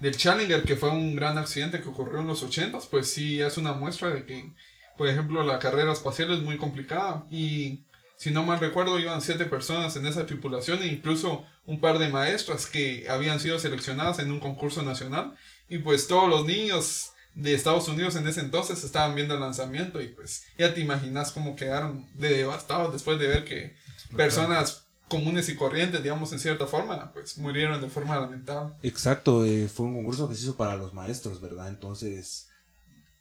[0.00, 3.56] del Challenger, que fue un gran accidente que ocurrió en los 80, pues sí es
[3.56, 4.52] una muestra de que,
[4.98, 7.26] por ejemplo, la carrera espacial es muy complicada.
[7.30, 7.84] Y,
[8.16, 12.08] si no mal recuerdo, iban siete personas en esa tripulación e incluso un par de
[12.08, 15.34] maestras que habían sido seleccionadas en un concurso nacional.
[15.68, 20.02] Y pues todos los niños de Estados Unidos en ese entonces estaban viendo el lanzamiento
[20.02, 23.74] y pues ya te imaginas cómo quedaron de devastados después de ver que
[24.14, 28.74] personas comunes y corrientes, digamos en cierta forma, pues murieron de forma lamentable.
[28.82, 31.68] Exacto, eh, fue un concurso que se hizo para los maestros, ¿verdad?
[31.68, 32.48] Entonces,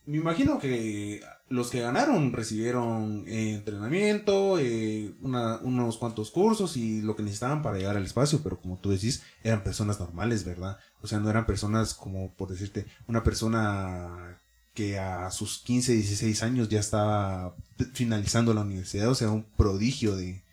[0.05, 7.01] me imagino que los que ganaron recibieron eh, entrenamiento, eh, una- unos cuantos cursos y
[7.01, 10.77] lo que necesitaban para llegar al espacio, pero como tú decís, eran personas normales, ¿verdad?
[11.01, 14.39] O sea, no eran personas como, por decirte, una persona
[14.73, 17.55] que a sus 15, 16 años ya estaba
[17.93, 20.43] finalizando la universidad, o sea, un prodigio de,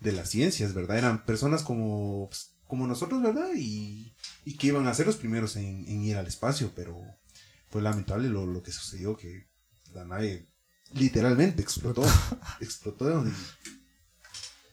[0.00, 0.98] de las ciencias, ¿verdad?
[0.98, 3.50] Eran personas como, pues, como nosotros, ¿verdad?
[3.56, 4.14] Y,
[4.44, 6.96] y que iban a ser los primeros en, en ir al espacio, pero
[7.70, 9.46] fue lamentable lo, lo que sucedió, que
[9.94, 10.46] la nave
[10.92, 12.02] literalmente explotó.
[12.60, 13.24] explotó.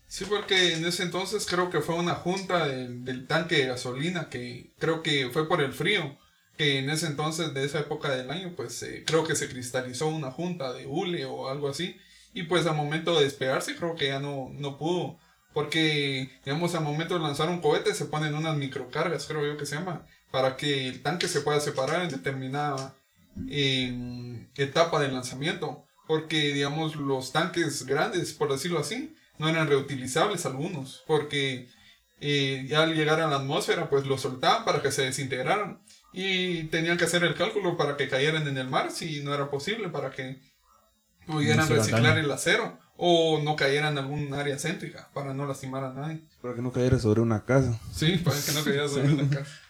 [0.08, 4.28] Sí, porque en ese entonces creo que fue una junta del, del tanque de gasolina
[4.28, 6.18] que creo que fue por el frío.
[6.58, 10.10] Que en ese entonces, de esa época del año, pues eh, creo que se cristalizó
[10.10, 11.96] una junta de hule o algo así.
[12.34, 15.18] Y pues al momento de despegarse, creo que ya no, no pudo.
[15.54, 19.66] Porque, digamos, al momento de lanzar un cohete se ponen unas microcargas, creo yo que
[19.66, 22.96] se llama, para que el tanque se pueda separar en determinada
[23.50, 25.86] em, etapa del lanzamiento.
[26.08, 31.70] Porque, digamos, los tanques grandes, por decirlo así, no eran reutilizables algunos, porque
[32.20, 35.82] eh, ya al llegar a la atmósfera, pues los soltaban para que se desintegraran
[36.13, 39.50] y tenían que hacer el cálculo para que cayeran en el mar si no era
[39.50, 40.39] posible, para que
[41.26, 42.26] pudieran hicieran reciclar daño.
[42.26, 46.22] el acero o no cayeran en algún área céntrica para no lastimar a nadie.
[46.41, 47.80] Para que no cayera sobre una casa.
[47.91, 49.61] Sí, para que no cayera sobre la casa.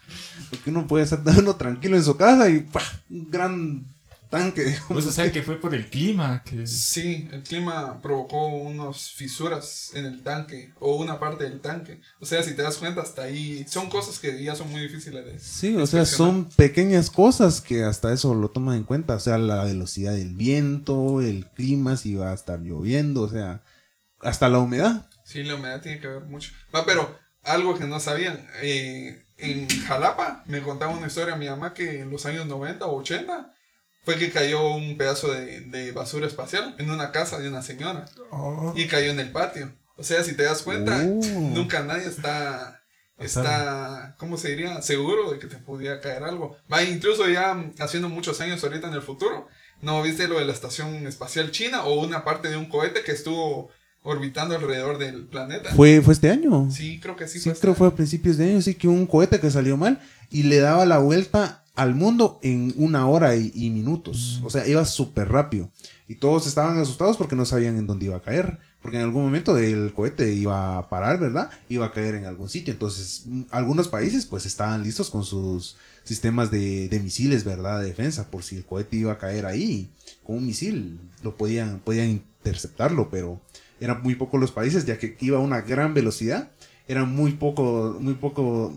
[0.49, 2.81] Porque uno puede estar uno tranquilo en su casa y ¡pah!
[3.09, 3.85] un gran
[4.31, 4.75] tanque.
[4.87, 6.41] Pues o sea que fue por el clima.
[6.43, 6.65] Que...
[6.65, 12.01] Sí, el clima provocó unas fisuras en el tanque o una parte del tanque.
[12.19, 15.23] O sea, si te das cuenta, hasta ahí son cosas que ya son muy difíciles
[15.23, 15.37] de...
[15.37, 19.15] Sí, o sea, son pequeñas cosas que hasta eso lo toman en cuenta.
[19.15, 23.61] O sea, la velocidad del viento, el clima, si va a estar lloviendo, o sea,
[24.21, 25.07] hasta la humedad.
[25.25, 26.51] Sí, la humedad tiene que ver mucho.
[26.73, 31.73] Va, pero algo que no sabían, eh, en Jalapa me contaba una historia mi mamá
[31.73, 33.53] que en los años 90 o 80
[34.03, 38.05] fue que cayó un pedazo de, de basura espacial en una casa de una señora
[38.75, 39.71] y cayó en el patio.
[39.97, 41.21] O sea, si te das cuenta, Oh.
[41.53, 42.81] nunca nadie está,
[43.19, 44.81] está, ¿cómo se diría?
[44.81, 46.57] Seguro de que te pudiera caer algo.
[46.71, 49.47] Va, incluso ya haciendo muchos años ahorita en el futuro,
[49.81, 53.11] ¿no viste lo de la estación espacial china o una parte de un cohete que
[53.11, 53.69] estuvo
[54.03, 55.73] orbitando alrededor del planeta?
[55.75, 56.69] Fue, fue este año.
[56.71, 57.39] Sí, creo que sí.
[57.39, 59.77] Sí, fue creo este fue a principios de año, sí, que un cohete que salió
[59.77, 64.41] mal y le daba la vuelta al mundo en una hora y, y minutos.
[64.43, 65.69] O sea, iba súper rápido.
[66.07, 68.59] Y todos estaban asustados porque no sabían en dónde iba a caer.
[68.81, 71.51] Porque en algún momento el cohete iba a parar, ¿verdad?
[71.69, 72.73] Iba a caer en algún sitio.
[72.73, 77.79] Entonces, mm, algunos países pues estaban listos con sus sistemas de, de misiles, ¿verdad?
[77.79, 79.91] De defensa, por si el cohete iba a caer ahí.
[80.23, 83.39] Con un misil lo podían, podían interceptarlo, pero
[83.81, 86.51] eran muy pocos los países, ya que iba a una gran velocidad.
[86.87, 88.73] Eran muy poco, muy poco,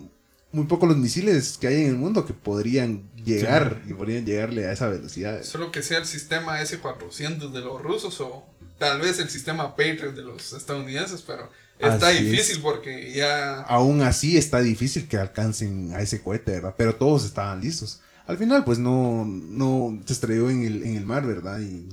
[0.50, 4.66] muy pocos los misiles que hay en el mundo que podrían llegar y podrían llegarle
[4.66, 5.42] a esa velocidad.
[5.42, 8.44] Solo que sea el sistema S-400 de los rusos o
[8.78, 12.62] tal vez el sistema Patriot de los estadounidenses, pero está Así difícil es.
[12.62, 13.60] porque ya...
[13.62, 16.74] Aún así está difícil que alcancen a ese cohete, ¿verdad?
[16.78, 18.00] Pero todos estaban listos.
[18.26, 21.60] Al final, pues no, no se estrelló en el, en el mar, ¿verdad?
[21.60, 21.86] Y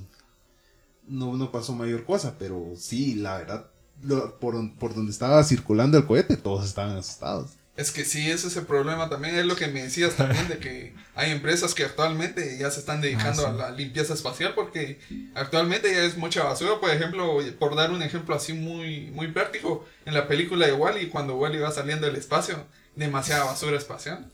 [1.12, 3.67] no, no pasó mayor cosa, pero sí, la verdad,
[4.04, 7.52] lo- por, por donde estaba circulando el cohete, todos estaban asustados.
[7.78, 9.36] Es que sí, ese es el problema también.
[9.36, 13.00] Es lo que me decías también de que hay empresas que actualmente ya se están
[13.02, 13.62] dedicando Ah, sí.
[13.62, 15.00] a la limpieza espacial porque
[15.36, 16.80] actualmente ya es mucha basura.
[16.82, 21.08] Por ejemplo, por dar un ejemplo así muy, muy práctico, en la película de Wally,
[21.10, 24.30] cuando Wally va saliendo del espacio, demasiada basura espacial.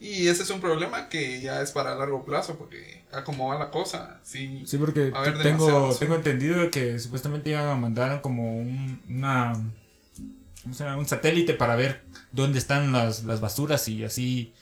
[0.00, 3.58] Y ese es un problema que ya es para largo plazo porque a cómo va
[3.58, 4.62] la cosa, sí.
[4.64, 9.54] Sí, porque A ver, tengo, tengo entendido que supuestamente iban a mandar como un, una,
[10.64, 14.52] un satélite para ver dónde están las, las basuras y así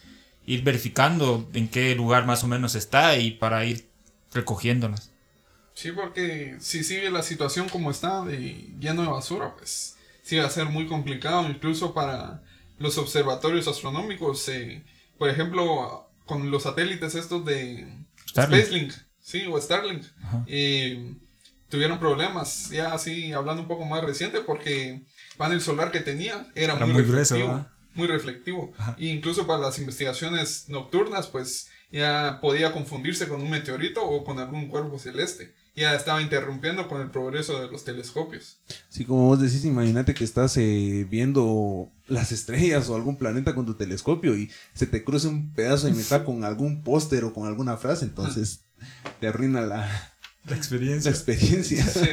[0.47, 3.87] ir verificando en qué lugar más o menos está y para ir
[4.33, 5.11] recogiéndolas.
[5.75, 10.47] Sí, porque si sigue la situación como está, de lleno de basura, pues sí va
[10.47, 12.43] a ser muy complicado, incluso para
[12.79, 14.49] los observatorios astronómicos.
[14.49, 14.83] Eh,
[15.19, 17.87] por ejemplo, con los satélites estos de
[18.29, 18.63] Starlink.
[18.63, 20.05] Spacelink, sí, o Starlink,
[20.47, 21.15] eh,
[21.69, 26.47] tuvieron problemas, ya así hablando un poco más reciente, porque el panel solar que tenía
[26.55, 27.57] era, Era muy, muy grueso, reflectivo.
[27.57, 27.71] ¿verdad?
[27.95, 28.73] muy reflectivo.
[28.99, 34.39] E incluso para las investigaciones nocturnas, pues ya podía confundirse con un meteorito o con
[34.39, 35.55] algún cuerpo celeste.
[35.77, 38.57] Ya estaba interrumpiendo con el progreso de los telescopios.
[38.89, 43.67] Sí, como vos decís, imagínate que estás eh, viendo las estrellas o algún planeta con
[43.67, 47.47] tu telescopio y se te cruza un pedazo de metal con algún póster o con
[47.47, 48.61] alguna frase, entonces
[49.21, 51.11] te arruina la, La la experiencia.
[51.11, 51.85] experiencia.
[51.85, 52.09] Sí.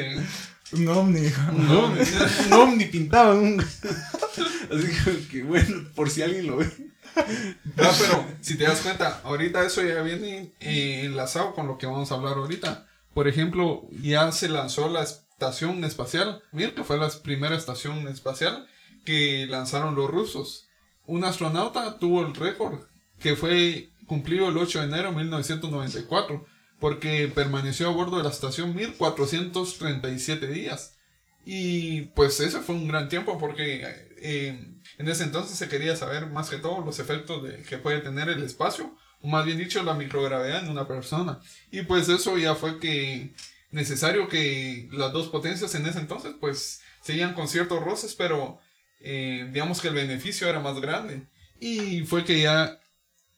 [0.74, 1.22] Un ovni.
[1.68, 3.62] No, un ovni pintaba un...
[4.72, 6.70] Así que, que bueno, por si alguien lo ve.
[7.16, 11.86] No, pero si te das cuenta, ahorita eso ya viene eh, enlazado con lo que
[11.86, 12.88] vamos a hablar ahorita.
[13.14, 16.42] Por ejemplo, ya se lanzó la estación espacial.
[16.52, 18.68] Mir, que fue la primera estación espacial
[19.06, 20.68] que lanzaron los rusos.
[21.06, 22.80] Un astronauta tuvo el récord,
[23.20, 26.46] que fue cumplido el 8 de enero de 1994,
[26.80, 30.98] porque permaneció a bordo de la estación 1437 días.
[31.46, 33.84] Y pues ese fue un gran tiempo porque
[34.18, 38.00] eh, en ese entonces se quería saber más que todo los efectos de, que puede
[38.00, 41.40] tener el espacio, más bien dicho la microgravedad en una persona.
[41.72, 43.34] Y pues eso ya fue que
[43.72, 48.60] necesario que las dos potencias en ese entonces pues seguían con ciertos roces, pero
[49.00, 51.28] eh, digamos que el beneficio era más grande.
[51.60, 52.80] Y fue que ya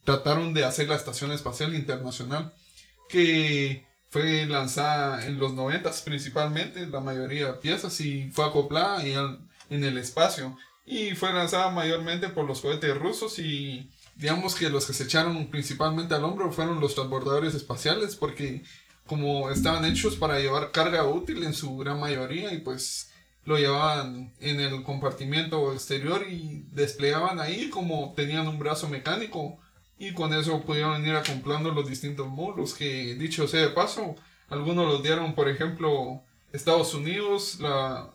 [0.04, 2.54] trataron de hacer la Estación Espacial Internacional,
[3.10, 9.84] que fue lanzada en los 90 principalmente, la mayoría de piezas, y fue acoplada en
[9.84, 10.58] el espacio.
[10.86, 15.48] Y fue lanzada mayormente por los cohetes rusos y digamos que los que se echaron
[15.48, 18.64] principalmente al hombro fueron los transbordadores espaciales porque
[19.06, 23.12] como estaban hechos para llevar carga útil en su gran mayoría y pues
[23.44, 29.60] lo llevaban en el compartimiento exterior y desplegaban ahí como tenían un brazo mecánico
[30.00, 34.16] y con eso pudieron ir acoplando los distintos módulos que dicho sea de paso
[34.50, 36.22] algunos los dieron por ejemplo
[36.54, 38.12] Estados Unidos la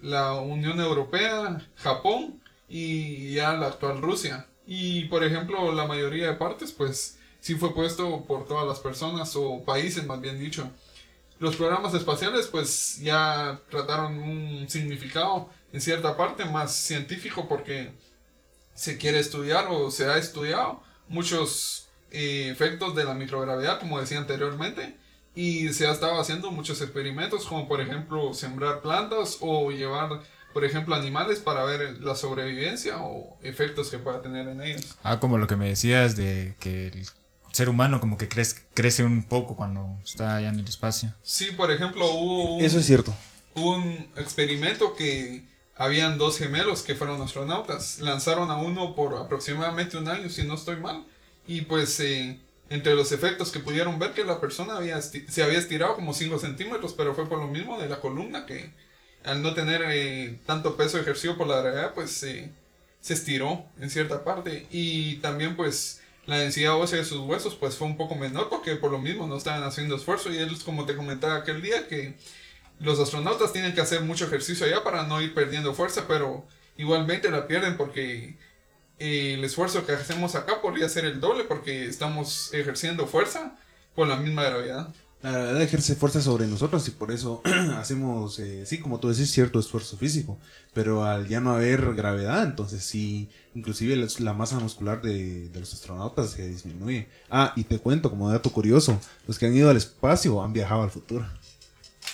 [0.00, 6.34] la Unión Europea Japón y ya la actual Rusia y por ejemplo la mayoría de
[6.34, 10.70] partes pues sí fue puesto por todas las personas o países más bien dicho.
[11.38, 17.92] Los programas espaciales pues ya trataron un significado en cierta parte más científico porque
[18.74, 24.18] se quiere estudiar o se ha estudiado muchos eh, efectos de la microgravedad como decía
[24.18, 24.96] anteriormente
[25.34, 30.20] y se ha estado haciendo muchos experimentos como por ejemplo sembrar plantas o llevar
[30.54, 34.96] por ejemplo animales para ver la sobrevivencia o efectos que pueda tener en ellos.
[35.02, 37.06] Ah, como lo que me decías de que el
[37.52, 41.12] ser humano como que crece, crece un poco cuando está allá en el espacio.
[41.22, 43.12] Sí, por ejemplo hubo un, Eso es cierto.
[43.56, 45.44] un experimento que
[45.76, 47.98] habían dos gemelos que fueron astronautas.
[47.98, 51.04] Lanzaron a uno por aproximadamente un año, si no estoy mal.
[51.48, 52.38] Y pues eh,
[52.70, 56.38] entre los efectos que pudieron ver que la persona había se había estirado como 5
[56.38, 58.70] centímetros, pero fue por lo mismo de la columna que
[59.24, 62.52] al no tener eh, tanto peso ejercido por la gravedad, pues se
[63.08, 64.66] estiró en cierta parte.
[64.70, 68.76] Y también pues la densidad ósea de sus huesos pues fue un poco menor porque
[68.76, 70.32] por lo mismo no estaban haciendo esfuerzo.
[70.32, 72.14] Y él, como te comentaba aquel día, que
[72.80, 77.30] los astronautas tienen que hacer mucho ejercicio allá para no ir perdiendo fuerza, pero igualmente
[77.30, 78.36] la pierden porque
[78.98, 83.56] eh, el esfuerzo que hacemos acá podría ser el doble porque estamos ejerciendo fuerza
[83.94, 84.94] por la misma gravedad.
[85.24, 87.40] La gravedad ejerce fuerza sobre nosotros y por eso
[87.78, 90.38] hacemos, eh, sí, como tú decís, cierto esfuerzo físico.
[90.74, 96.32] Pero al ya no haber gravedad, entonces sí, inclusive la, masa muscular de, los astronautas
[96.32, 97.08] se disminuye.
[97.30, 100.82] Ah, y te cuento, como dato curioso, los que han ido al espacio han viajado
[100.82, 101.26] al futuro.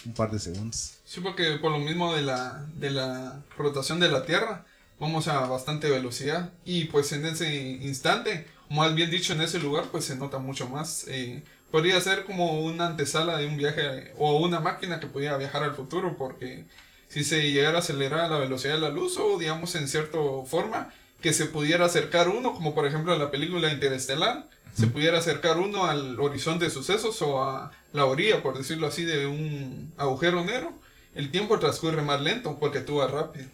[0.07, 0.93] Un par de segundos.
[1.05, 4.65] Sí, porque por lo mismo de la, de la rotación de la Tierra,
[5.01, 6.53] vamos a bastante velocidad.
[6.65, 10.69] Y pues en ese instante, más bien dicho en ese lugar, pues se nota mucho
[10.69, 11.07] más.
[11.09, 15.63] Eh, podría ser como una antesala de un viaje o una máquina que pudiera viajar
[15.63, 16.65] al futuro, porque
[17.09, 20.93] si se llegara a acelerar la velocidad de la luz o digamos en cierta forma
[21.21, 25.59] que se pudiera acercar uno, como por ejemplo en la película Interestelar, se pudiera acercar
[25.59, 30.45] uno al horizonte de sucesos o a la orilla, por decirlo así, de un agujero
[30.45, 30.73] negro,
[31.15, 33.47] el tiempo transcurre más lento porque tú vas rápido.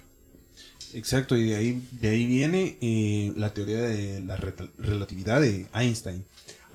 [0.92, 5.66] Exacto, y de ahí, de ahí viene eh, la teoría de la re- relatividad de
[5.74, 6.24] Einstein.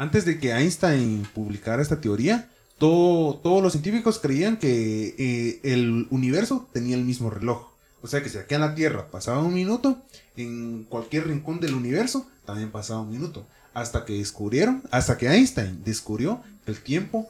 [0.02, 2.50] Antes de que Einstein publicara esta teoría,
[2.80, 7.68] todo- todos los científicos creían que eh, el universo tenía el mismo reloj.
[8.02, 10.02] O sea que si aquí en la Tierra pasaba un minuto,
[10.36, 13.46] en cualquier rincón del universo también pasaba un minuto.
[13.76, 17.30] Hasta que descubrieron, hasta que Einstein descubrió que el tiempo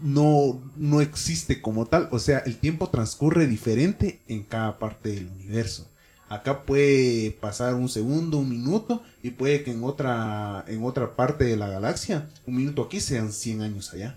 [0.00, 2.08] no, no existe como tal.
[2.12, 5.89] O sea, el tiempo transcurre diferente en cada parte del universo.
[6.30, 11.42] Acá puede pasar un segundo, un minuto, y puede que en otra, en otra parte
[11.42, 14.16] de la galaxia, un minuto aquí sean 100 años allá.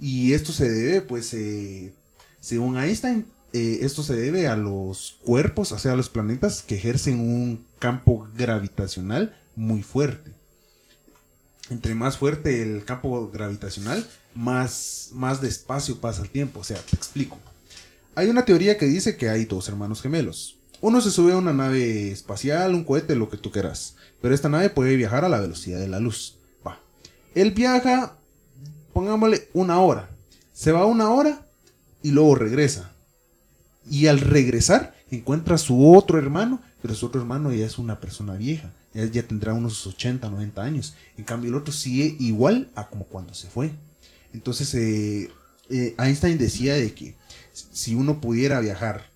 [0.00, 1.94] Y esto se debe, pues, eh,
[2.40, 6.74] según Einstein, eh, esto se debe a los cuerpos, o sea, a los planetas que
[6.74, 10.32] ejercen un campo gravitacional muy fuerte.
[11.70, 16.58] Entre más fuerte el campo gravitacional, más, más despacio pasa el tiempo.
[16.60, 17.38] O sea, te explico.
[18.16, 20.59] Hay una teoría que dice que hay dos hermanos gemelos.
[20.82, 23.96] Uno se sube a una nave espacial, un cohete, lo que tú quieras.
[24.22, 26.36] Pero esta nave puede viajar a la velocidad de la luz.
[26.66, 26.80] Va.
[27.34, 28.16] Él viaja,
[28.92, 30.08] pongámosle una hora.
[30.54, 31.46] Se va una hora
[32.02, 32.92] y luego regresa.
[33.90, 38.00] Y al regresar encuentra a su otro hermano, pero su otro hermano ya es una
[38.00, 38.72] persona vieja.
[38.94, 40.94] Ya, tendrá unos 80, 90 años.
[41.16, 43.70] En cambio el otro sigue igual a como cuando se fue.
[44.32, 45.30] Entonces eh,
[45.68, 47.16] eh, Einstein decía de que
[47.52, 49.09] si uno pudiera viajar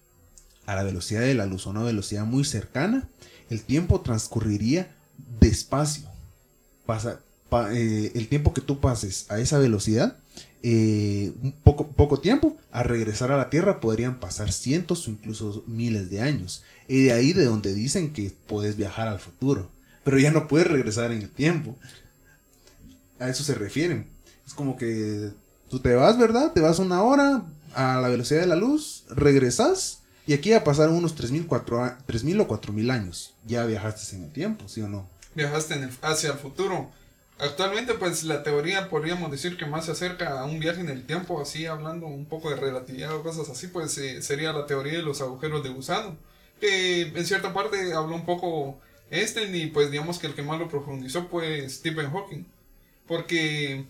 [0.67, 3.09] a la velocidad de la luz a una velocidad muy cercana,
[3.51, 4.95] el tiempo transcurriría
[5.41, 6.09] despacio.
[6.87, 10.17] Pasa, pa- eh, el tiempo que tú pases a esa velocidad,
[10.63, 16.11] eh, poco, poco tiempo, a regresar a la Tierra podrían pasar cientos o incluso miles
[16.11, 16.63] de años.
[16.89, 19.71] Y de ahí de donde dicen que puedes viajar al futuro,
[20.05, 21.77] pero ya no puedes regresar en el tiempo.
[23.19, 24.07] A eso se refieren.
[24.47, 25.31] Es como que
[25.71, 26.53] tú te vas, ¿verdad?
[26.53, 27.43] Te vas una hora
[27.75, 31.99] a la velocidad de la luz, regresas y aquí ya pasaron unos 3.000 cuatro a-
[32.07, 33.35] 3.000 o 4.000 años.
[33.47, 35.09] Ya viajaste en el tiempo, ¿sí o no?
[35.35, 36.91] Viajaste en el- hacia el futuro.
[37.39, 41.05] Actualmente, pues la teoría podríamos decir que más se acerca a un viaje en el
[41.05, 44.93] tiempo, así hablando un poco de relatividad o cosas así, pues eh, sería la teoría
[44.99, 46.17] de los agujeros de gusano,
[46.61, 48.79] que en cierta parte habló un poco
[49.11, 52.45] Einstein y pues digamos que el que más lo profundizó fue Stephen Hawking,
[53.09, 53.85] porque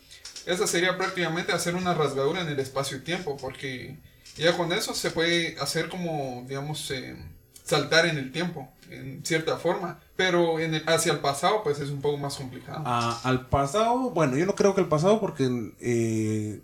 [0.46, 3.96] esa sería prácticamente hacer una rasgadura en el espacio y tiempo, porque
[4.36, 7.16] ya con eso se puede hacer como, digamos, eh,
[7.62, 11.88] saltar en el tiempo, en cierta forma, pero en el- hacia el pasado pues es
[11.90, 12.82] un poco más complicado.
[12.84, 16.60] A- al pasado, bueno, yo no creo que el pasado porque eh,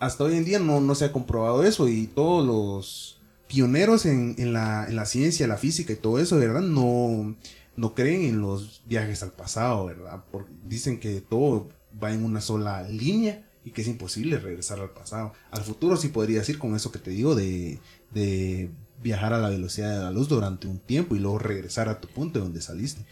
[0.00, 4.34] hasta hoy en día no, no se ha comprobado eso y todos los pioneros en,
[4.38, 6.62] en la, en la ciencia, la física y todo eso, ¿verdad?
[6.62, 7.36] No,
[7.76, 10.24] no creen en los viajes al pasado, ¿verdad?
[10.32, 11.68] Porque dicen que todo
[12.02, 15.32] va en una sola línea y que es imposible regresar al pasado.
[15.50, 17.80] Al futuro sí podrías ir con eso que te digo de,
[18.12, 18.70] de
[19.02, 22.08] viajar a la velocidad de la luz durante un tiempo y luego regresar a tu
[22.08, 23.04] punto de donde saliste.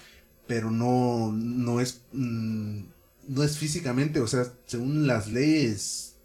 [0.46, 2.82] Pero no, no es mm,
[3.28, 6.16] no es físicamente, o sea, según las leyes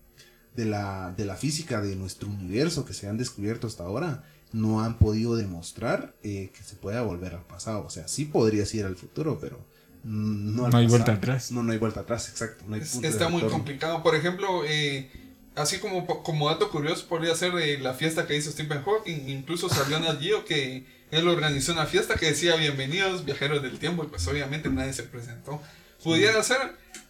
[0.55, 4.81] de la, de la física de nuestro universo que se han descubierto hasta ahora, no
[4.81, 7.85] han podido demostrar eh, que se pueda volver al pasado.
[7.85, 9.59] O sea, sí podrías ir al futuro, pero
[10.03, 11.51] no hay vuelta atrás.
[11.51, 12.63] No, no hay vuelta atrás, exacto.
[12.67, 13.57] No hay Es- punto de está muy retorno.
[13.57, 14.03] complicado.
[14.03, 15.09] Por ejemplo, eh,
[15.55, 19.27] así como, como dato curioso, podría ser de la fiesta que hizo Stephen Hawking.
[19.29, 24.03] Incluso salió Nat Geo que él organizó una fiesta que decía bienvenidos viajeros del tiempo
[24.03, 25.61] y pues obviamente nadie se presentó.
[26.03, 26.57] Pudiera ser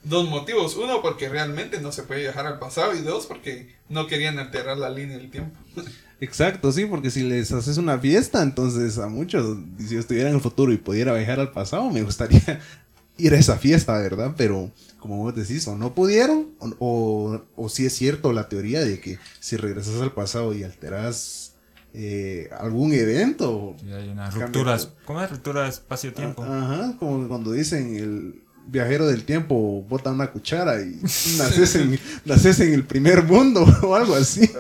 [0.04, 0.76] dos motivos.
[0.78, 4.78] Uno, porque realmente no se puede viajar al pasado y dos, porque no querían alterar
[4.78, 5.58] la línea del tiempo.
[6.20, 10.36] Exacto, sí, porque si les haces una fiesta, entonces a muchos, si yo estuviera en
[10.36, 12.60] el futuro y pudiera viajar al pasado, me gustaría
[13.18, 14.34] ir a esa fiesta, ¿verdad?
[14.36, 18.80] Pero como vos decís, o no pudieron, o, o, o sí es cierto la teoría
[18.84, 21.54] de que si regresas al pasado y alteras
[21.94, 24.78] eh, algún evento, Y hay una Cambia ruptura.
[24.78, 24.96] todo.
[25.06, 26.44] ¿Cómo es ruptura espacio-tiempo?
[26.44, 30.96] Ajá, como cuando dicen el viajero del tiempo bota una cuchara y
[31.38, 34.46] naces en, naces en el primer mundo o algo así.
[34.46, 34.54] Sí,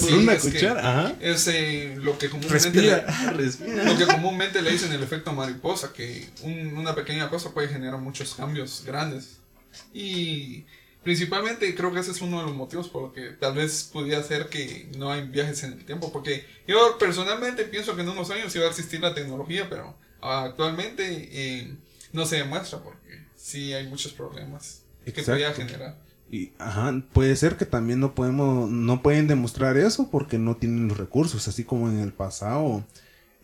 [0.00, 1.14] Por una es que cuchara, ajá.
[1.20, 3.06] Es eh, lo que comúnmente Respira.
[3.32, 3.84] le- Respira.
[3.84, 7.98] Lo que comúnmente le dicen el efecto mariposa, que un- una pequeña cosa puede generar
[8.00, 9.38] muchos cambios grandes.
[9.94, 10.64] Y
[11.02, 14.22] principalmente creo que ese es uno de los motivos por lo que tal vez pudiera
[14.22, 16.12] ser que no hay viajes en el tiempo.
[16.12, 21.28] Porque yo personalmente pienso que en unos años va a existir la tecnología, pero actualmente
[21.32, 21.74] eh,
[22.12, 23.01] no se demuestra porque
[23.42, 25.32] sí hay muchos problemas que Exacto.
[25.32, 25.98] podría generar.
[26.30, 30.88] Y, ajá, puede ser que también no podemos, no pueden demostrar eso porque no tienen
[30.88, 32.84] los recursos, así como en el pasado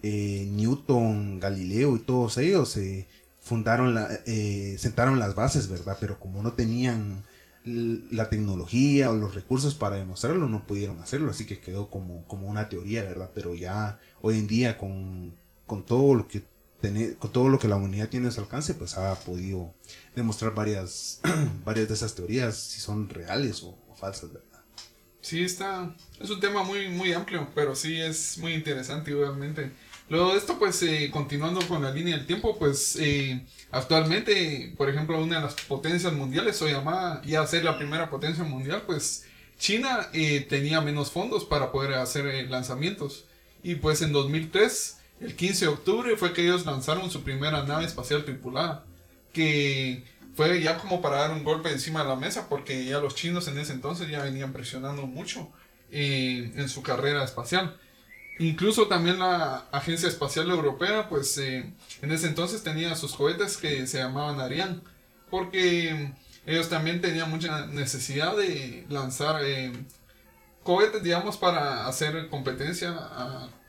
[0.03, 3.09] eh, Newton, Galileo y todos ellos eh,
[3.41, 5.99] fundaron la, eh, sentaron las bases, ¿verdad?
[6.01, 7.25] Pero como no tenían
[7.65, 12.47] la tecnología o los recursos para demostrarlo, no pudieron hacerlo, así que quedó como, como
[12.47, 13.31] una teoría, ¿verdad?
[13.35, 15.35] Pero ya hoy en día con,
[15.67, 16.45] con todo lo que
[16.81, 19.75] tener, con todo lo que la humanidad tiene a su alcance, pues ha podido
[20.15, 21.21] demostrar varias,
[21.65, 24.49] varias de esas teorías, si son reales o, o falsas, ¿verdad?
[25.21, 25.95] Sí, está.
[26.21, 29.73] Es un tema muy, muy amplio, pero sí es muy interesante, obviamente.
[30.09, 34.89] Luego de esto, pues, eh, continuando con la línea del tiempo, pues, eh, actualmente, por
[34.89, 39.27] ejemplo, una de las potencias mundiales, o llamada ya ser la primera potencia mundial, pues,
[39.59, 43.27] China eh, tenía menos fondos para poder hacer lanzamientos.
[43.63, 47.85] Y pues en 2003, el 15 de octubre, fue que ellos lanzaron su primera nave
[47.85, 48.85] espacial tripulada.
[49.33, 50.05] Que
[50.35, 53.49] fue ya como para dar un golpe encima de la mesa, porque ya los chinos
[53.49, 55.51] en ese entonces ya venían presionando mucho
[55.91, 57.77] en su carrera espacial.
[58.39, 63.87] Incluso también la Agencia Espacial Europea, pues eh, en ese entonces tenía sus cohetes que
[63.89, 64.81] se llamaban Ariane,
[65.29, 66.13] porque
[66.47, 69.73] ellos también tenían mucha necesidad de lanzar eh,
[70.69, 72.91] cohetes, digamos, para hacer competencia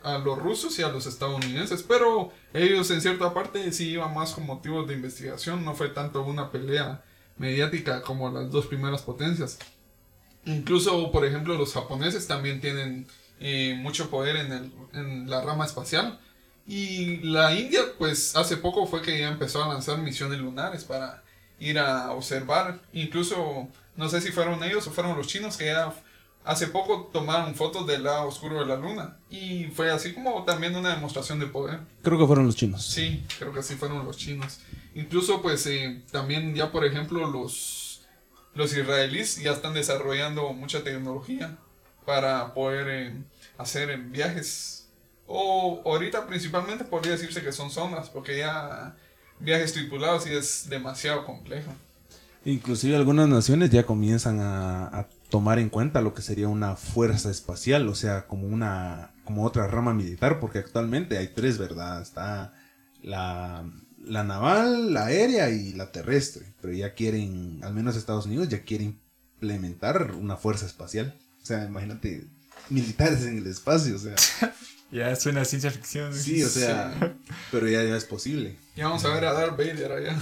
[0.03, 4.33] a, los rusos y a los estadounidenses, pero ellos en cierta parte sí iban más
[4.33, 7.01] con motivos de investigación, no fue tanto una pelea
[7.37, 9.59] mediática como las dos primeras potencias.
[10.43, 13.07] Incluso, por ejemplo, los japoneses también tienen
[13.39, 16.19] eh, mucho poder en la rama espacial.
[16.67, 21.23] Y la India, pues hace poco fue que ya empezó a lanzar misiones lunares para
[21.61, 22.81] ir a observar.
[22.91, 25.93] Incluso, no sé si fueron ellos o fueron los chinos que ya
[26.43, 29.17] hace poco tomaron fotos del lado oscuro de la luna.
[29.29, 31.79] Y fue así como también una demostración de poder.
[32.01, 32.85] Creo que fueron los chinos.
[32.85, 34.59] Sí, creo que sí fueron los chinos.
[34.95, 38.01] Incluso, pues eh, también ya, por ejemplo, los,
[38.55, 41.57] los israelíes ya están desarrollando mucha tecnología
[42.05, 43.23] para poder eh,
[43.57, 44.87] hacer viajes.
[45.27, 48.95] O ahorita principalmente podría decirse que son zonas, porque ya
[49.39, 51.71] viajes tripulados y es demasiado complejo.
[52.45, 57.87] Inclusive algunas naciones ya comienzan a, tomar en cuenta lo que sería una fuerza espacial,
[57.87, 62.01] o sea, como una como otra rama militar, porque actualmente hay tres, ¿verdad?
[62.01, 62.51] Está
[63.03, 63.63] la,
[64.03, 68.63] la naval, la aérea y la terrestre, pero ya quieren, al menos Estados Unidos ya
[68.63, 71.15] quiere implementar una fuerza espacial.
[71.43, 72.25] O sea, imagínate,
[72.69, 74.15] militares en el espacio, o sea.
[74.91, 76.11] ya suena ciencia ficción.
[76.11, 77.15] Sí, o sea,
[77.51, 78.57] pero ya, ya es posible.
[78.75, 80.13] Ya vamos a ver a Darth Vader allá.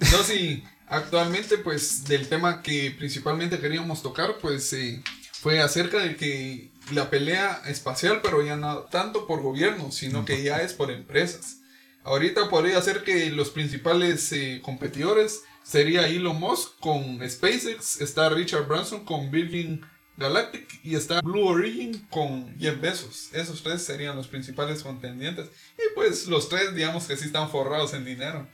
[0.00, 6.16] no, sí, actualmente pues del tema que principalmente queríamos tocar pues eh, fue acerca de
[6.16, 10.90] que la pelea espacial, pero ya no tanto por gobierno, sino que ya es por
[10.90, 11.58] empresas.
[12.02, 18.66] Ahorita podría ser que los principales eh, competidores sería Elon Musk con SpaceX, está Richard
[18.66, 19.84] Branson con Virgin
[20.16, 23.28] Galactic y está Blue Origin con Jeff Bezos.
[23.32, 25.48] Esos tres serían los principales contendientes.
[25.76, 28.48] Y pues los tres, digamos que sí están forrados en dinero.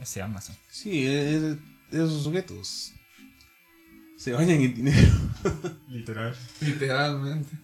[0.00, 0.56] Ese Amazon.
[0.70, 1.06] Sí,
[1.90, 2.92] esos sujetos
[4.16, 5.08] se bañan en dinero.
[5.88, 6.36] Literal.
[6.60, 7.56] Literalmente.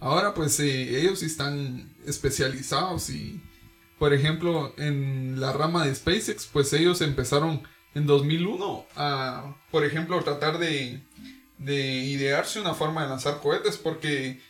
[0.00, 3.40] Ahora pues eh, ellos están especializados y
[3.98, 7.62] por ejemplo en la rama de SpaceX pues ellos empezaron
[7.94, 11.00] en 2001 a, por ejemplo, tratar de,
[11.58, 14.40] idearse una forma de lanzar cohetes porque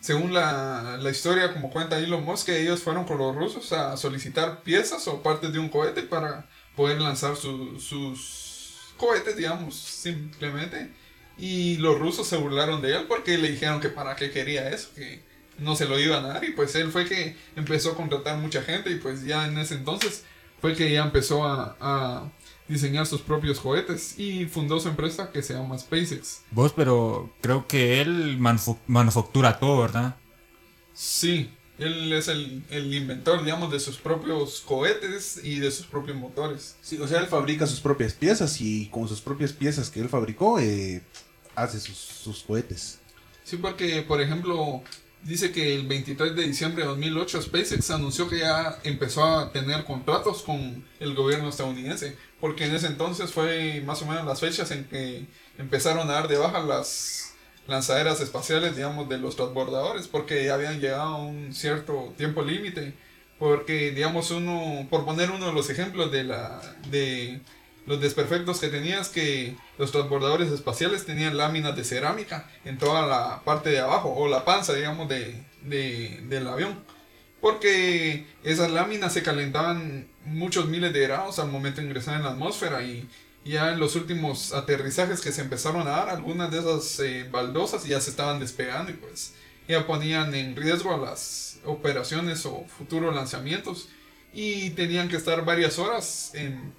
[0.00, 5.06] según la, historia como cuenta Elon Musk ellos fueron con los rusos a solicitar piezas
[5.08, 10.90] o partes de un cohete para poder lanzar sus cohetes digamos simplemente
[11.36, 14.90] y los rusos se burlaron de él porque le dijeron que para qué quería eso
[14.94, 15.22] que
[15.58, 18.62] no se lo iban a dar y pues él fue que empezó a contratar mucha
[18.62, 20.24] gente y pues ya en ese entonces
[20.60, 22.30] fue que ya empezó a
[22.68, 26.42] diseñar sus propios cohetes y fundó su empresa que se llama SpaceX.
[26.50, 28.38] Vos, pero creo que él
[28.86, 30.16] manufactura todo, ¿verdad?
[30.94, 36.76] Sí, él es el, inventor, digamos, de sus propios cohetes y de sus propios motores.
[36.80, 40.08] Sí, o sea, él fabrica sus propias piezas y con sus propias piezas que él
[40.08, 41.02] fabricó, eh,
[41.54, 43.00] hace sus, sus cohetes.
[43.42, 44.82] Sí, porque, por ejemplo,
[45.24, 49.84] dice que el 23 de diciembre de 2008 SpaceX anunció que ya empezó a tener
[49.84, 54.70] contratos con el gobierno estadounidense, porque en ese entonces fue más o menos las fechas
[54.70, 55.26] en que
[55.58, 57.23] empezaron a dar de baja las
[57.66, 62.94] lanzaderas espaciales, digamos, de los transbordadores, porque ya habían llegado a un cierto tiempo límite,
[63.38, 66.60] porque, digamos, uno, por poner uno de los ejemplos de la,
[66.90, 67.40] de
[67.86, 73.42] los desperfectos que tenías que los transbordadores espaciales tenían láminas de cerámica en toda la
[73.44, 76.84] parte de abajo, o la panza, digamos, de, del avión.
[77.40, 82.30] Porque esas láminas se calentaban muchos miles de grados al momento de ingresar en la
[82.30, 83.06] atmósfera y
[83.44, 87.84] ya en los últimos aterrizajes que se empezaron a dar, algunas de esas eh, baldosas
[87.84, 89.34] ya se estaban despegando y pues
[89.68, 93.88] ya ponían en riesgo las operaciones o futuros lanzamientos
[94.32, 96.72] y tenían que estar varias horas en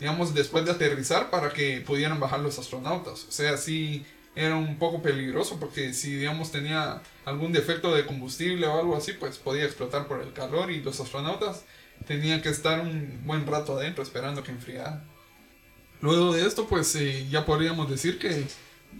[0.00, 3.26] digamos, después de aterrizar para que pudieran bajar los astronautas.
[3.28, 4.04] O sea, sí
[4.34, 9.12] era un poco peligroso porque si, digamos, tenía algún defecto de combustible o algo así,
[9.12, 11.64] pues podía explotar por el calor y los astronautas
[12.06, 15.04] tenían que estar un buen rato adentro esperando que enfriara.
[16.00, 18.44] Luego de esto, pues eh, ya podríamos decir que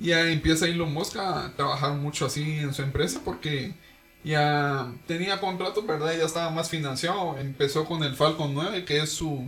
[0.01, 3.74] ya empieza Elon Musk a trabajar mucho así en su empresa porque
[4.24, 6.16] ya tenía contratos, ¿verdad?
[6.16, 7.38] Ya estaba más financiado.
[7.38, 9.44] Empezó con el Falcon 9, que es su,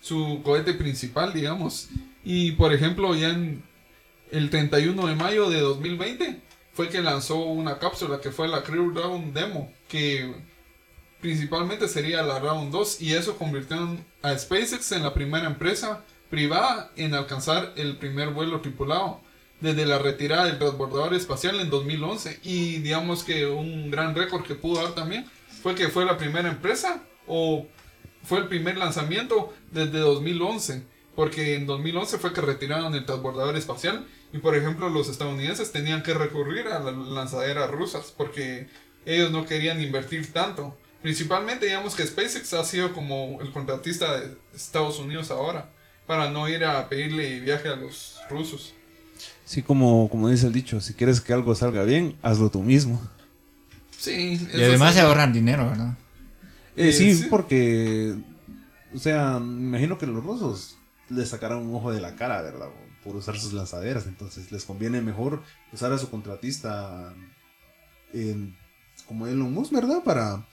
[0.00, 1.88] su cohete principal, digamos.
[2.22, 3.62] Y por ejemplo, ya en
[4.30, 6.40] el 31 de mayo de 2020
[6.72, 10.34] fue que lanzó una cápsula que fue la Crew Round Demo, que
[11.20, 16.04] principalmente sería la Round 2 y eso convirtió a SpaceX en la primera empresa
[16.34, 19.20] privada en alcanzar el primer vuelo tripulado
[19.60, 24.56] desde la retirada del transbordador espacial en 2011 y digamos que un gran récord que
[24.56, 25.26] pudo dar también
[25.62, 27.68] fue que fue la primera empresa o
[28.24, 30.82] fue el primer lanzamiento desde 2011
[31.14, 36.02] porque en 2011 fue que retiraron el transbordador espacial y por ejemplo los estadounidenses tenían
[36.02, 38.66] que recurrir a las lanzaderas rusas porque
[39.06, 40.76] ellos no querían invertir tanto.
[41.00, 45.70] Principalmente digamos que SpaceX ha sido como el contratista de Estados Unidos ahora,
[46.06, 48.74] para no ir a pedirle viaje a los rusos.
[49.44, 53.00] Sí, como, como dice el dicho, si quieres que algo salga bien, hazlo tú mismo.
[53.98, 54.40] Sí.
[54.52, 55.96] Y además se ahorran dinero, ¿verdad?
[56.76, 58.14] Eh, sí, porque,
[58.94, 60.76] o sea, me imagino que los rusos
[61.08, 62.68] le sacaron un ojo de la cara, ¿verdad?
[63.02, 65.42] Por usar sus lanzaderas, entonces les conviene mejor
[65.72, 67.14] usar a su contratista
[69.06, 70.02] como Elon Musk, ¿verdad?
[70.02, 70.44] Para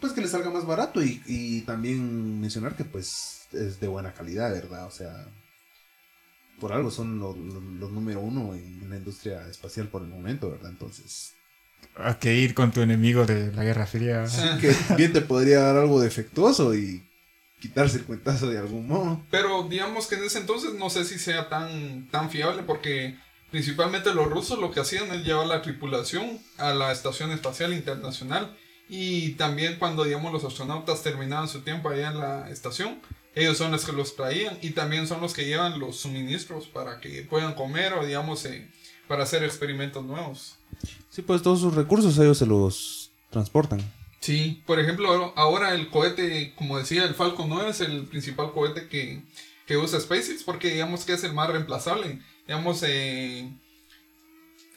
[0.00, 4.52] pues que le salga más barato y, también mencionar que pues es de buena calidad,
[4.52, 4.86] ¿verdad?
[4.86, 5.26] O sea,
[6.60, 7.36] por algo son los
[7.90, 10.70] número uno en la industria espacial por el momento, ¿verdad?
[10.70, 11.34] Entonces...
[11.96, 14.26] Hay que ir con tu enemigo de la Guerra Fría.
[14.26, 17.06] Sí, que bien te podría dar algo defectuoso y
[17.60, 19.22] quitarse el cuentazo de algún modo.
[19.30, 23.18] Pero digamos que en ese entonces no sé si sea tan, tan fiable porque
[23.50, 28.56] principalmente los rusos lo que hacían es llevar la tripulación a la Estación Espacial Internacional
[28.88, 33.00] y también cuando, digamos, los astronautas terminaban su tiempo allá en la estación,
[33.34, 37.00] ellos son los que los traían y también son los que llevan los suministros para
[37.00, 38.68] que puedan comer o, digamos, eh,
[39.08, 40.56] para hacer experimentos nuevos.
[41.10, 43.80] Sí, pues todos sus recursos ellos se los transportan.
[44.20, 48.88] Sí, por ejemplo, ahora el cohete, como decía, el Falcon 9 es el principal cohete
[48.88, 49.22] que,
[49.66, 52.20] que usa SpaceX porque digamos que es el más reemplazable.
[52.46, 53.50] Digamos, eh,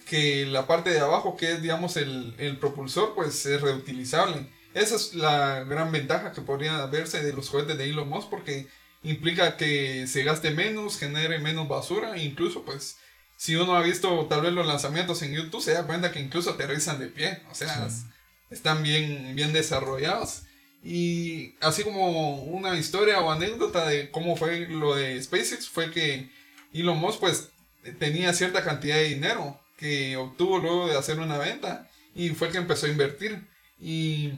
[0.10, 4.48] que la parte de abajo, que es, digamos, el, el, propulsor, pues es reutilizable.
[4.78, 8.68] Esa es la gran ventaja que podría verse de los cohetes de Elon Musk, porque
[9.02, 12.98] implica que se gaste menos, genere menos basura, e incluso, pues,
[13.38, 16.52] si uno ha visto tal vez los lanzamientos en YouTube, se da cuenta que incluso
[16.52, 17.90] aterrizan de pie, o sea,
[18.52, 20.44] están bien, bien desarrollados.
[20.84, 26.30] Y así como una historia o anécdota de cómo fue lo de SpaceX, fue que
[26.72, 27.50] Elon Musk, pues,
[27.98, 32.60] tenía cierta cantidad de dinero que obtuvo luego de hacer una venta y fue que
[32.60, 33.48] empezó a invertir.
[33.80, 34.34] Y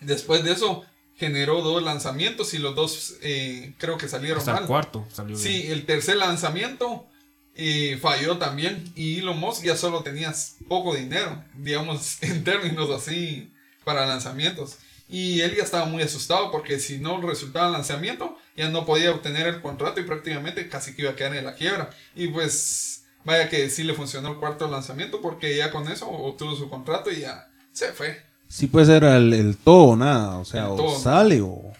[0.00, 0.84] después de eso
[1.16, 4.62] generó dos lanzamientos y los dos eh, creo que salieron Hasta mal.
[4.62, 7.06] El cuarto salió Sí, el tercer lanzamiento
[7.54, 10.32] eh, falló también y Elon Musk ya solo tenía
[10.68, 13.52] poco dinero, digamos, en términos así
[13.84, 14.78] para lanzamientos.
[15.10, 19.10] Y él ya estaba muy asustado porque si no resultaba el lanzamiento, ya no podía
[19.10, 21.88] obtener el contrato y prácticamente casi que iba a quedar en la quiebra.
[22.14, 26.56] Y pues Vaya que sí le funcionó el cuarto lanzamiento porque ya con eso obtuvo
[26.56, 28.22] su contrato y ya se fue.
[28.48, 31.72] Sí puede ser el, el todo o nada, o sea, o sale o...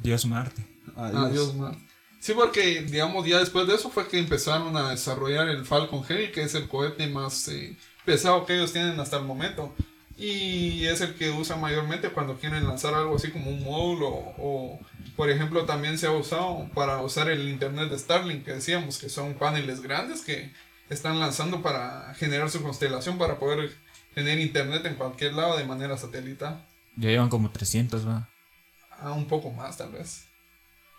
[0.00, 0.64] Dios Marte.
[0.96, 1.54] Adiós.
[1.54, 1.78] Marte.
[2.24, 6.32] Sí, porque digamos ya después de eso fue que empezaron a desarrollar el Falcon Heavy,
[6.32, 9.74] que es el cohete más eh, pesado que ellos tienen hasta el momento.
[10.16, 14.78] Y es el que usan mayormente cuando quieren lanzar algo así como un módulo o,
[15.16, 19.08] por ejemplo también se ha usado para usar el internet de Starlink que decíamos que
[19.08, 20.52] son paneles grandes que
[20.88, 23.76] están lanzando para generar su constelación para poder
[24.14, 26.64] tener internet en cualquier lado de manera satelital.
[26.96, 28.28] Ya llevan como 300, va.
[28.98, 30.26] Ah, un poco más tal vez.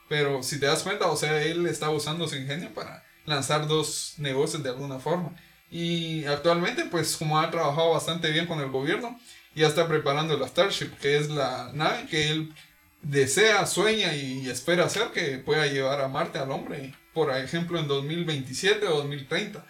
[0.07, 4.15] Pero si te das cuenta, o sea, él está usando su ingenio para lanzar dos
[4.17, 5.35] negocios de alguna forma.
[5.71, 9.19] Y actualmente, pues como ha trabajado bastante bien con el gobierno,
[9.55, 12.53] ya está preparando la Starship, que es la nave que él
[13.01, 17.87] desea, sueña y espera hacer que pueda llevar a Marte al hombre, por ejemplo, en
[17.87, 19.65] 2027 o 2030.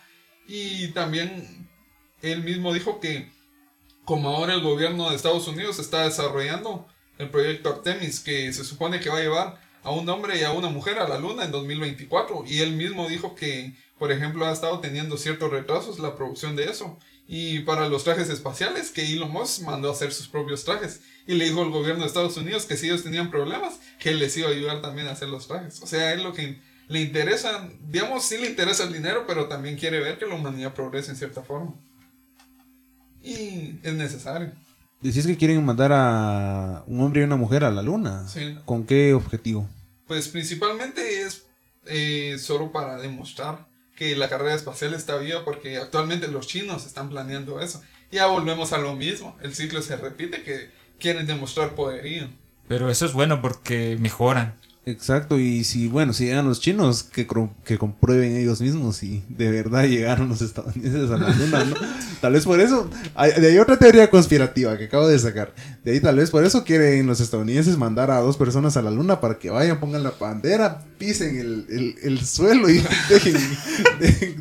[0.48, 1.68] Y también
[2.22, 3.32] él mismo dijo que
[4.06, 6.88] como ahora el gobierno de Estados Unidos está desarrollando
[7.18, 10.51] el proyecto Artemis, que se supone que va a llevar a un hombre y a
[10.51, 12.43] una mujer a la luna en 2024.
[12.47, 16.66] Y él mismo dijo que, por ejemplo, ha estado teniendo ciertos retrasos la producción de
[16.66, 16.97] eso.
[17.28, 21.01] Y para los trajes espaciales, que Elon Musk mandó a hacer sus propios trajes.
[21.26, 24.20] Y le dijo al gobierno de Estados Unidos que si ellos tenían problemas, que él
[24.20, 25.82] les iba a ayudar también a hacer los trajes.
[25.82, 29.78] O sea, es lo que le interesa, digamos, sí le interesa el dinero, pero también
[29.78, 31.74] quiere ver que la humanidad progrese en cierta forma.
[33.26, 34.52] Y es necesario.
[35.02, 38.28] Decís que quieren mandar a un hombre y una mujer a la luna.
[38.28, 38.58] Sí.
[38.66, 39.68] ¿Con qué objetivo?
[40.08, 41.46] Pues principalmente es
[41.88, 43.66] eh, solo para demostrar
[43.96, 47.82] que la carrera espacial está viva porque actualmente los chinos están planeando eso.
[48.12, 50.70] Ya volvemos a lo mismo, el ciclo se repite que
[51.00, 52.30] quieren demostrar poderío.
[52.68, 54.56] Pero eso es bueno porque mejoran.
[54.88, 57.28] Exacto, y si, bueno, si llegan los chinos, que,
[57.64, 61.76] que comprueben ellos mismos si de verdad llegaron los estadounidenses a la luna, ¿no?
[62.22, 65.54] tal vez por eso, hay, de ahí otra teoría conspirativa que acabo de sacar.
[65.84, 68.92] De ahí tal vez por eso quieren los estadounidenses mandar a dos personas a la
[68.92, 73.38] luna para que vayan, pongan la bandera, pisen el, el, suelo y dejen,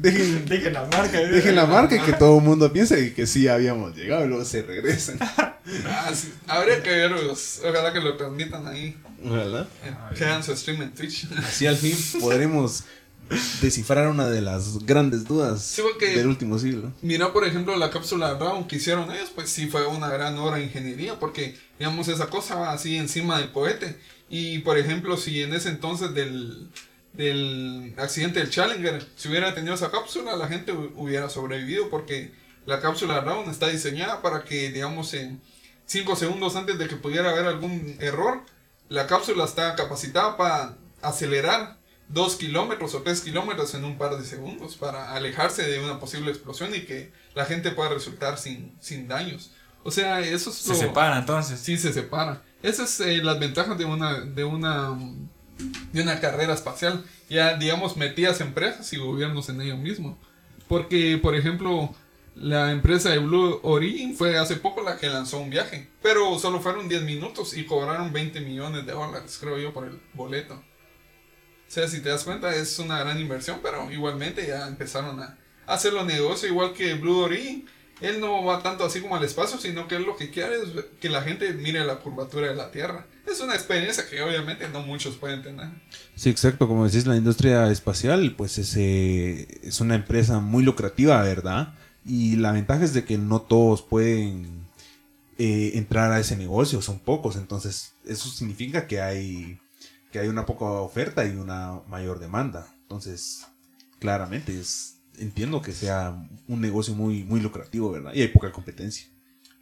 [0.03, 1.18] dejen, dejen, la marca.
[1.20, 4.45] Dejen la marca y que todo el mundo piense que sí habíamos llegado y luego
[4.45, 5.18] se regresan.
[5.86, 6.12] Ah,
[6.47, 8.95] Habría que verlos, ojalá que lo transmitan ahí.
[9.22, 9.66] ¿Verdad?
[10.43, 11.26] Su stream en Twitch.
[11.39, 12.85] Así al fin podremos
[13.61, 16.93] descifrar una de las grandes dudas del último siglo.
[17.03, 20.59] Mira, por ejemplo, la cápsula Brown que hicieron ellos, pues sí fue una gran obra
[20.59, 23.97] de ingeniería, porque, digamos, esa cosa va así encima del cohete.
[24.28, 26.68] Y, por ejemplo, si en ese entonces del,
[27.12, 32.32] del accidente del Challenger, si hubiera tenido esa cápsula, la gente hubiera sobrevivido, porque
[32.66, 35.41] la cápsula Brown está diseñada para que, digamos, en
[35.87, 38.43] 5 segundos antes de que pudiera haber algún error,
[38.89, 41.78] la cápsula está capacitada para acelerar
[42.09, 46.30] 2 kilómetros o 3 kilómetros en un par de segundos para alejarse de una posible
[46.30, 49.53] explosión y que la gente pueda resultar sin, sin daños.
[49.82, 51.61] O sea, eso es Se separa entonces.
[51.61, 52.43] Sí, se separa.
[52.62, 54.99] Esas son eh, las ventajas de una, de, una,
[55.93, 57.05] de una carrera espacial.
[57.28, 60.18] Ya, digamos, metidas empresas y gobiernos en ello mismo.
[60.68, 61.95] Porque, por ejemplo,
[62.37, 66.61] la empresa de Blue Origin fue hace poco la que lanzó un viaje, pero solo
[66.61, 70.55] fueron 10 minutos y cobraron 20 millones de dólares, creo yo, por el boleto.
[70.55, 75.39] O sea, si te das cuenta, es una gran inversión, pero igualmente ya empezaron a
[75.66, 77.66] hacer los negocios, igual que Blue Origin.
[78.01, 80.68] Él no va tanto así como al espacio, sino que él lo que quiere es
[81.01, 83.07] que la gente mire la curvatura de la Tierra.
[83.24, 85.68] Es una experiencia que obviamente no muchos pueden tener.
[86.16, 86.66] Sí, exacto.
[86.66, 91.74] Como decís, la industria espacial, pues es, es una empresa muy lucrativa, ¿verdad?
[92.05, 94.66] Y la ventaja es de que no todos pueden
[95.38, 97.36] eh, entrar a ese negocio, son pocos.
[97.36, 99.59] Entonces, eso significa que hay,
[100.12, 102.72] que hay una poca oferta y una mayor demanda.
[102.82, 103.46] Entonces,
[103.98, 108.12] claramente, es, entiendo que sea un negocio muy, muy lucrativo, ¿verdad?
[108.14, 109.07] Y hay poca competencia.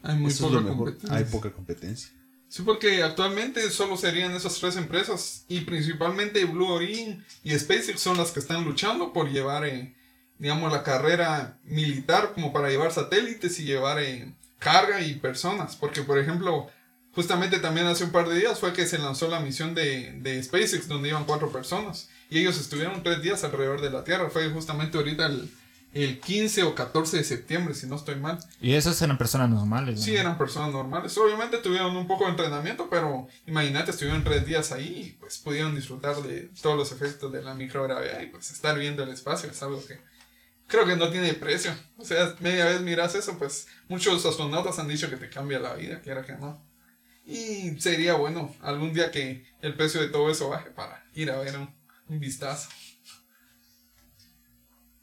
[0.03, 1.17] Hay muy poca competencia.
[1.17, 2.11] Hay poca competencia.
[2.49, 8.19] Sí, porque actualmente solo serían esas tres empresas y principalmente Blue Origin y SpaceX son
[8.19, 9.95] las que están luchando por llevar eh,
[10.39, 15.77] digamos, la carrera militar como para llevar satélites y llevar eh, carga y personas.
[15.77, 16.69] Porque, por ejemplo,
[17.15, 20.43] justamente también hace un par de días fue que se lanzó la misión de, de
[20.43, 22.09] SpaceX donde iban cuatro personas.
[22.31, 24.31] Y ellos estuvieron tres días alrededor de la Tierra.
[24.31, 25.51] Fue justamente ahorita el,
[25.93, 28.39] el 15 o 14 de septiembre, si no estoy mal.
[28.61, 30.03] ¿Y esas eran personas normales?
[30.03, 31.17] Sí, eran personas normales.
[31.19, 35.75] Obviamente tuvieron un poco de entrenamiento, pero imagínate, estuvieron tres días ahí y pues pudieron
[35.75, 39.63] disfrutar de todos los efectos de la microgravedad y pues estar viendo el espacio es
[39.63, 40.01] algo que
[40.73, 41.71] creo que no tiene precio.
[41.99, 45.75] O sea, media vez miras eso, pues muchos astronautas han dicho que te cambia la
[45.75, 46.67] vida, quiera que no.
[47.27, 51.39] Y sería bueno algún día que el precio de todo eso baje para ir a
[51.39, 51.71] ver un,
[52.19, 52.69] vistazo.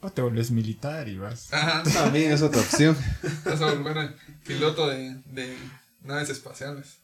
[0.02, 1.50] O te vuelves militar y vas.
[1.94, 2.98] También es otra opción.
[3.46, 4.16] Vas a volver
[4.46, 5.56] piloto de, de
[6.02, 7.00] naves espaciales.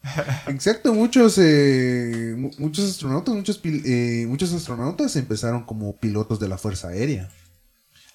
[0.47, 6.89] Exacto, muchos eh, muchos astronautas, muchos, eh, muchos astronautas empezaron como pilotos de la Fuerza
[6.89, 7.29] Aérea.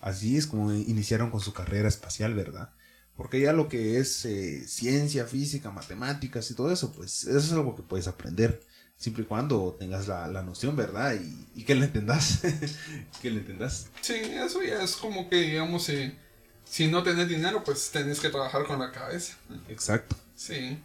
[0.01, 2.73] Así es como iniciaron con su carrera espacial, ¿verdad?
[3.17, 7.53] Porque ya lo que es eh, ciencia, física, matemáticas y todo eso, pues eso es
[7.53, 8.63] algo que puedes aprender.
[8.97, 11.15] Siempre y cuando tengas la, noción, ¿verdad?
[11.55, 12.41] Y, que le entendas.
[13.23, 13.89] que le entendas.
[14.03, 16.15] Sí, eso ya es como que, digamos, eh,
[16.65, 19.37] si no tenés dinero, pues tenés que trabajar con la cabeza.
[19.69, 20.17] Exacto.
[20.35, 20.79] Sí.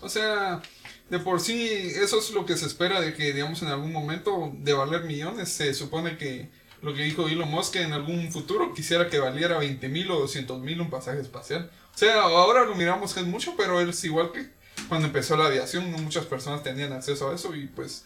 [0.00, 0.62] O sea,
[1.10, 4.52] de por sí, eso es lo que se espera de que, digamos, en algún momento
[4.58, 6.50] de valer millones, se supone que
[6.82, 10.20] lo que dijo Elon Musk que en algún futuro quisiera que valiera 20 mil o
[10.20, 11.70] 200 mil un pasaje espacial.
[11.94, 14.50] O sea, ahora lo miramos que es mucho, pero es igual que
[14.88, 18.04] cuando empezó la aviación, no muchas personas tenían acceso a eso y pues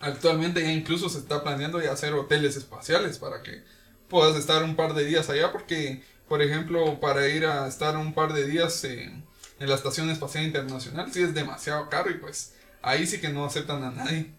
[0.00, 3.62] actualmente ya incluso se está planeando ya hacer hoteles espaciales para que
[4.08, 8.14] puedas estar un par de días allá porque, por ejemplo, para ir a estar un
[8.14, 9.24] par de días en,
[9.60, 13.44] en la Estación Espacial Internacional sí es demasiado caro y pues ahí sí que no
[13.44, 14.30] aceptan a nadie.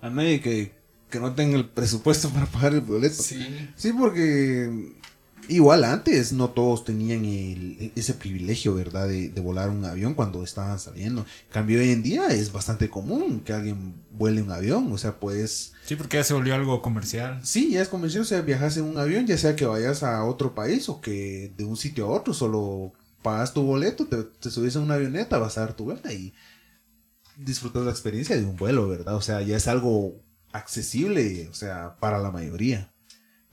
[0.00, 0.77] A nadie que
[1.10, 3.22] que no tenga el presupuesto para pagar el boleto.
[3.22, 3.70] Sí.
[3.76, 4.94] Sí, porque
[5.48, 7.24] igual antes no todos tenían
[7.94, 9.08] ese privilegio, ¿verdad?
[9.08, 11.22] De, volar un avión cuando estaban saliendo.
[11.22, 14.92] En cambio, hoy en día es bastante común que alguien vuele un avión.
[14.92, 15.72] O sea, pues...
[15.84, 17.40] Sí, porque ya se volvió algo comercial.
[17.42, 18.22] Sí, ya es comercial.
[18.22, 21.52] O sea, viajas en un avión, ya sea que vayas a otro país o que
[21.56, 22.92] de un sitio a otro solo
[23.22, 26.34] pagas tu boleto, te, te subes a una avioneta, vas a dar tu vuelta y
[27.36, 29.16] disfrutas la experiencia de un vuelo, ¿verdad?
[29.16, 30.20] O sea, ya es algo
[30.52, 32.92] accesible, o sea, para la mayoría.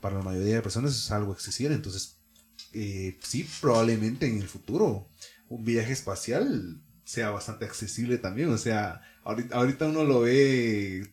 [0.02, 1.76] para la mayoría de personas es algo accesible.
[1.76, 2.20] Entonces,
[2.74, 5.10] eh, sí, probablemente en el futuro
[5.50, 8.50] un viaje espacial sea bastante accesible también.
[8.50, 11.08] O sea, ahorita, ahorita uno lo ve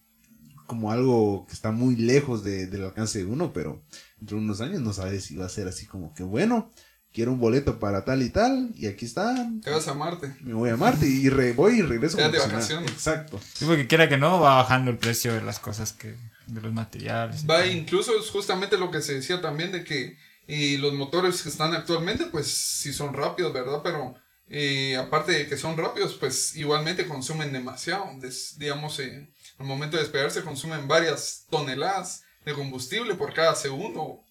[0.66, 3.82] como algo que está muy lejos de- del alcance de uno, pero
[4.18, 6.70] dentro de unos años no sabes si va a ser así como que bueno,
[7.12, 10.34] quiero un boleto para tal y tal, y aquí está, Te vas a Marte.
[10.40, 12.16] me voy a Marte y re- voy y regreso.
[12.16, 12.90] Te de vacaciones.
[12.90, 13.40] Exacto.
[13.54, 16.16] Sí, porque quiera que no, va bajando el precio de las cosas que.
[16.46, 17.44] de los materiales.
[17.44, 20.16] y Va, incluso es justamente lo que se decía también de que
[20.48, 23.80] eh, los motores que están actualmente, pues sí son rápidos, ¿verdad?
[23.84, 24.14] Pero
[24.48, 28.06] eh, aparte de que son rápidos, pues igualmente consumen demasiado.
[28.20, 34.24] Des- digamos, eh, al momento de despegarse consumen varias toneladas de combustible por cada segundo.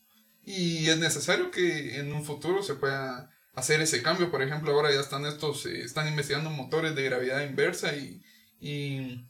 [0.44, 4.32] Y es necesario que en un futuro se pueda hacer ese cambio.
[4.32, 8.24] Por ejemplo, ahora ya están estos, eh, están investigando motores de gravedad inversa y,
[8.60, 9.26] y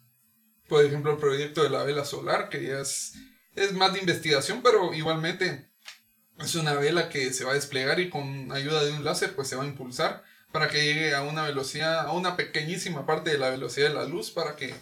[0.68, 3.14] por ejemplo, el proyecto de la vela solar, que ya es,
[3.56, 5.72] es más de investigación, pero igualmente
[6.40, 9.48] es una vela que se va a desplegar y con ayuda de un láser pues
[9.48, 13.38] se va a impulsar para que llegue a una velocidad, a una pequeñísima parte de
[13.38, 14.74] la velocidad de la luz para que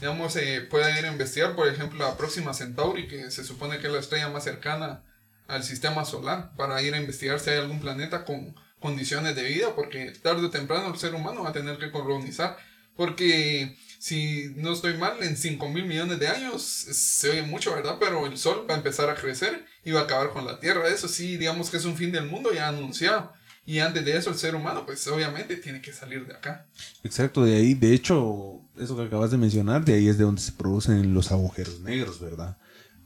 [0.00, 0.36] digamos
[0.70, 4.00] pueda ir a investigar por ejemplo la próxima Centauri que se supone que es la
[4.00, 5.02] estrella más cercana
[5.46, 9.74] al sistema solar para ir a investigar si hay algún planeta con condiciones de vida
[9.74, 12.56] porque tarde o temprano el ser humano va a tener que colonizar
[12.96, 17.96] porque si no estoy mal, en 5 mil millones de años se oye mucho, ¿verdad?
[17.98, 20.86] Pero el Sol va a empezar a crecer y va a acabar con la Tierra.
[20.88, 23.32] Eso sí, digamos que es un fin del mundo ya anunciado.
[23.66, 26.66] Y antes de eso, el ser humano, pues obviamente tiene que salir de acá.
[27.02, 30.42] Exacto, de ahí, de hecho, eso que acabas de mencionar, de ahí es de donde
[30.42, 32.58] se producen los agujeros negros, ¿verdad?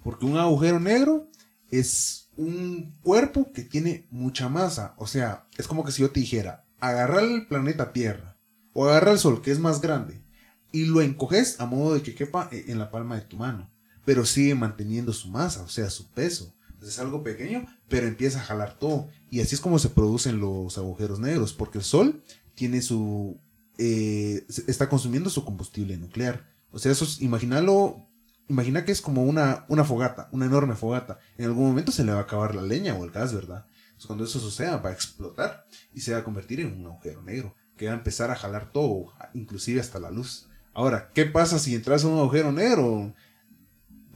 [0.02, 1.30] Porque un agujero negro
[1.70, 4.94] es un cuerpo que tiene mucha masa.
[4.96, 8.38] O sea, es como que si yo te dijera, agarrar el planeta Tierra
[8.72, 10.22] o agarrar el Sol, que es más grande,
[10.72, 13.70] y lo encoges a modo de que quepa e- en la palma de tu mano,
[14.04, 16.54] pero sigue manteniendo su masa, o sea, su peso.
[16.68, 19.08] Entonces es algo pequeño, pero empieza a jalar todo.
[19.30, 22.22] Y así es como se producen los agujeros negros, porque el Sol
[22.54, 23.40] tiene su...
[23.78, 26.46] eh, está consumiendo su combustible nuclear.
[26.70, 28.07] O sea, eso es, imagínalo,
[28.48, 31.18] imagina que es como una, una fogata, una enorme fogata.
[31.36, 33.66] En algún momento se le va a acabar la leña o el gas, ¿verdad?
[33.88, 37.22] Entonces cuando eso suceda va a explotar y se va a convertir en un agujero
[37.22, 40.48] negro, que va a empezar a jalar todo, inclusive hasta la luz.
[40.72, 43.14] Ahora, ¿qué pasa si entras a un agujero negro?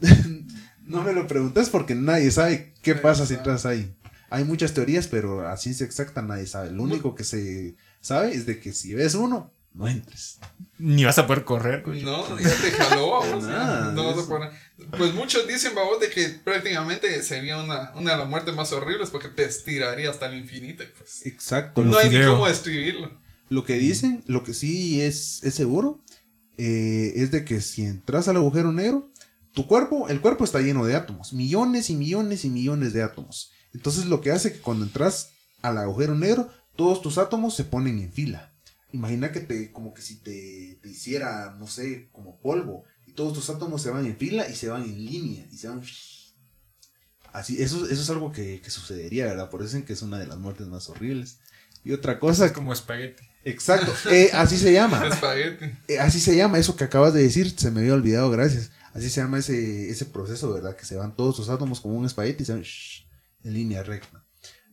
[0.87, 3.97] no me lo preguntes porque nadie sabe qué pasa si entras ahí.
[4.31, 6.71] Hay muchas teorías, pero a ciencia exacta nadie sabe.
[6.71, 10.39] Lo único que se sabe es de que si ves uno, no entres.
[10.79, 11.87] Ni vas a poder correr.
[11.87, 13.21] No, ya te jaló,
[13.93, 14.51] no vas a poder-
[14.99, 19.11] Pues muchos dicen, babos, de que prácticamente sería una, una de las muertes más horribles
[19.11, 20.85] porque te estiraría hasta el infinito.
[20.99, 21.83] Pues, Exacto.
[21.85, 23.11] no hay ni cómo describirlo.
[23.49, 26.03] Lo que dicen, lo que sí es, es seguro,
[26.59, 29.11] eh, es de que si entras al agujero negro,
[29.53, 33.53] tu cuerpo, el cuerpo está lleno de átomos, millones y millones y millones de átomos.
[33.75, 37.99] Entonces lo que hace que cuando entras al agujero negro, todos tus átomos se ponen
[37.99, 38.52] en fila.
[38.93, 43.33] Imagina que te, como que si te, te hiciera, no sé, como polvo, y todos
[43.33, 45.83] tus átomos se van en fila y se van en línea, y se van...
[47.33, 49.49] Así, eso, eso es algo que, que sucedería, ¿verdad?
[49.49, 51.39] Por eso dicen que es una de las muertes más horribles.
[51.85, 53.25] Y otra cosa, Es como espagueti.
[53.45, 55.07] Exacto, eh, así se llama.
[55.09, 55.65] Espagueti.
[55.89, 58.71] Eh, así se llama, eso que acabas de decir, se me había olvidado, gracias.
[58.95, 60.77] Así se llama ese, ese proceso, ¿verdad?
[60.77, 63.07] Que se van todos los átomos como un espagueti y se van shh,
[63.43, 64.25] en línea recta.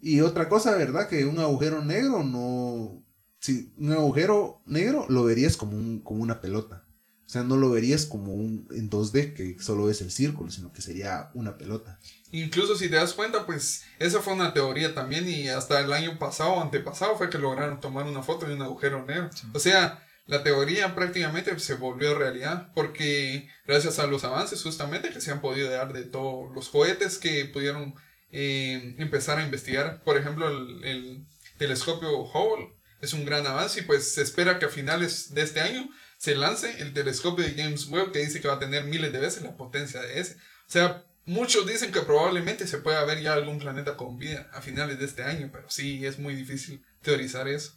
[0.01, 1.09] Y otra cosa, ¿verdad?
[1.09, 3.03] Que un agujero negro no...
[3.39, 6.85] Si un agujero negro lo verías como, un, como una pelota.
[7.29, 10.73] O sea, no lo verías como un en 2D, que solo es el círculo, sino
[10.73, 11.99] que sería una pelota.
[12.31, 16.17] Incluso si te das cuenta, pues esa fue una teoría también y hasta el año
[16.17, 19.29] pasado o antepasado fue que lograron tomar una foto de un agujero negro.
[19.53, 25.21] O sea, la teoría prácticamente se volvió realidad porque gracias a los avances justamente que
[25.21, 27.93] se han podido dar de todos los cohetes que pudieron
[28.31, 30.03] eh, empezar a investigar.
[30.03, 31.27] Por ejemplo, el, el
[31.59, 35.61] telescopio Hubble es un gran avance y pues se espera que a finales de este
[35.61, 39.11] año se lance el telescopio de James Webb que dice que va a tener miles
[39.13, 40.33] de veces la potencia de ese.
[40.33, 44.61] O sea, muchos dicen que probablemente se pueda ver ya algún planeta con vida a
[44.61, 47.73] finales de este año, pero sí es muy difícil teorizar eso.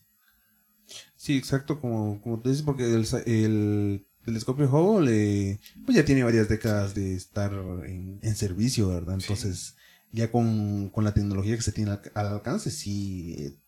[1.17, 6.25] Sí, exacto, como, como tú dices, porque el, el telescopio Hubble eh, pues ya tiene
[6.25, 9.19] varias décadas de estar en, en servicio, ¿verdad?
[9.19, 9.23] Sí.
[9.23, 9.77] Entonces,
[10.11, 13.62] ya con, con la tecnología que se tiene al, al alcance, sí eh,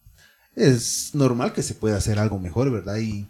[0.57, 2.97] es normal que se pueda hacer algo mejor, ¿verdad?
[2.99, 3.29] Y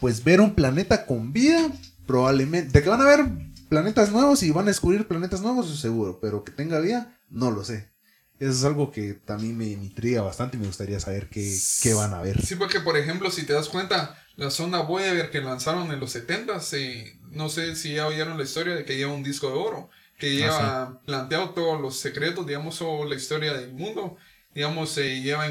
[0.00, 1.70] pues ver un planeta con vida,
[2.06, 3.26] probablemente, de que van a haber
[3.68, 7.64] planetas nuevos y van a descubrir planetas nuevos, seguro, pero que tenga vida, no lo
[7.64, 7.90] sé.
[8.38, 12.14] Eso es algo que también me, intriga bastante y me gustaría saber qué, qué van
[12.14, 12.40] a ver.
[12.44, 16.12] Sí, porque por ejemplo, si te das cuenta, la zona Voyager que lanzaron en los
[16.12, 16.60] 70
[17.32, 20.36] no sé si ya oyeron la historia de que lleva un disco de oro, que
[20.36, 24.16] lleva planteado todos los secretos, digamos, o la historia del mundo,
[24.54, 25.46] digamos, se lleva,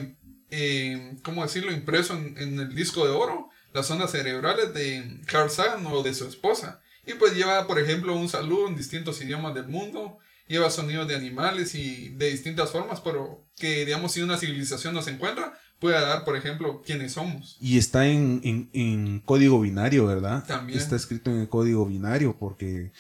[0.50, 5.86] eh, ¿cómo decirlo?, impreso en, el disco de oro, las ondas cerebrales de Carl Sagan
[5.88, 6.82] o de su esposa.
[7.06, 10.18] Y pues lleva, por ejemplo, un saludo en distintos idiomas del mundo,
[10.48, 15.08] lleva sonidos de animales y de distintas formas, pero que, digamos, si una civilización nos
[15.08, 17.58] encuentra, pueda dar, por ejemplo, quiénes somos.
[17.62, 20.46] Y está en, en, código binario, ¿verdad?
[20.46, 20.80] También.
[20.80, 22.92] Está escrito en el código binario, porque,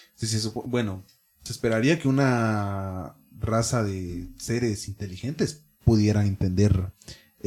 [0.65, 1.03] bueno,
[1.43, 6.91] se esperaría que una raza de seres inteligentes pudieran entender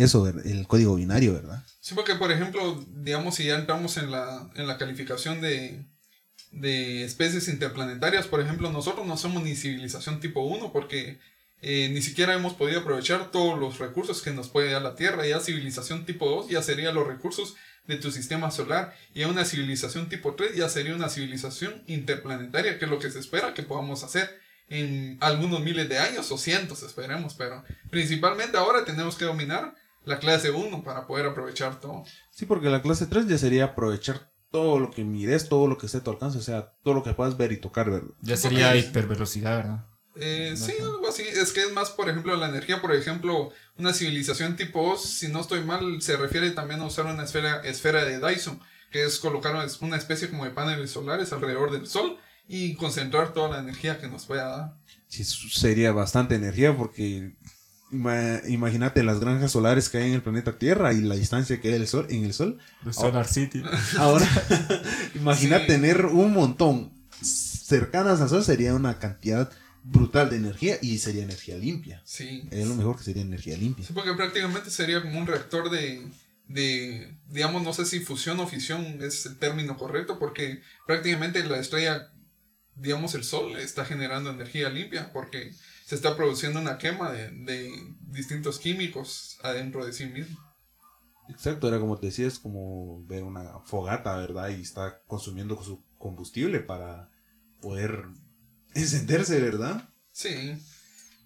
[0.00, 1.64] eso, el código binario, ¿verdad?
[1.80, 5.84] Sí, porque, por ejemplo, digamos, si ya entramos en la, en la calificación de,
[6.52, 11.18] de especies interplanetarias, por ejemplo, nosotros no somos ni civilización tipo 1 porque
[11.62, 15.26] eh, ni siquiera hemos podido aprovechar todos los recursos que nos puede dar la Tierra.
[15.26, 18.94] Ya civilización tipo 2 ya sería los recursos de tu sistema solar.
[19.14, 23.10] Y a una civilización tipo 3 ya sería una civilización interplanetaria, que es lo que
[23.10, 27.34] se espera que podamos hacer en algunos miles de años o cientos, esperemos.
[27.34, 29.74] Pero principalmente ahora tenemos que dominar
[30.04, 32.04] la clase 1 para poder aprovechar todo.
[32.30, 35.86] Sí, porque la clase 3 ya sería aprovechar todo lo que mires, todo lo que
[35.86, 38.08] esté a tu alcance, o sea, todo lo que puedas ver y tocar, ¿verdad?
[38.20, 39.86] Ya sería hipervelocidad, ¿verdad?
[40.16, 41.22] Eh, sí, algo así.
[41.22, 42.80] Es que es más, por ejemplo, la energía.
[42.80, 47.06] Por ejemplo, una civilización tipo Oz, si no estoy mal, se refiere también a usar
[47.06, 51.70] una esfera, esfera de Dyson, que es colocar una especie como de paneles solares alrededor
[51.70, 54.74] del Sol y concentrar toda la energía que nos pueda dar.
[55.06, 57.36] Sí, sería bastante energía porque
[57.92, 61.74] imagínate las granjas solares que hay en el planeta Tierra y la distancia que hay
[61.74, 62.58] del sol, en el Sol.
[62.90, 63.62] Solar City.
[63.98, 64.26] Ahora,
[65.14, 69.50] imagina tener un montón cercanas al Sol sería una cantidad
[69.82, 72.02] brutal de energía y sería energía limpia.
[72.04, 72.42] Sí.
[72.50, 73.86] Es lo mejor que sería energía limpia.
[73.86, 76.06] Sí, porque prácticamente sería como un reactor de,
[76.48, 81.58] de, digamos, no sé si fusión o fisión es el término correcto, porque prácticamente la
[81.58, 82.12] estrella,
[82.74, 85.52] digamos, el Sol está generando energía limpia, porque
[85.90, 87.68] se está produciendo una quema de, de
[88.12, 90.38] distintos químicos adentro de sí mismo.
[91.28, 94.50] Exacto, era como te decías, como ver una fogata, ¿verdad?
[94.50, 97.10] Y está consumiendo su combustible para
[97.60, 98.04] poder
[98.72, 99.88] encenderse, ¿verdad?
[100.12, 100.62] Sí.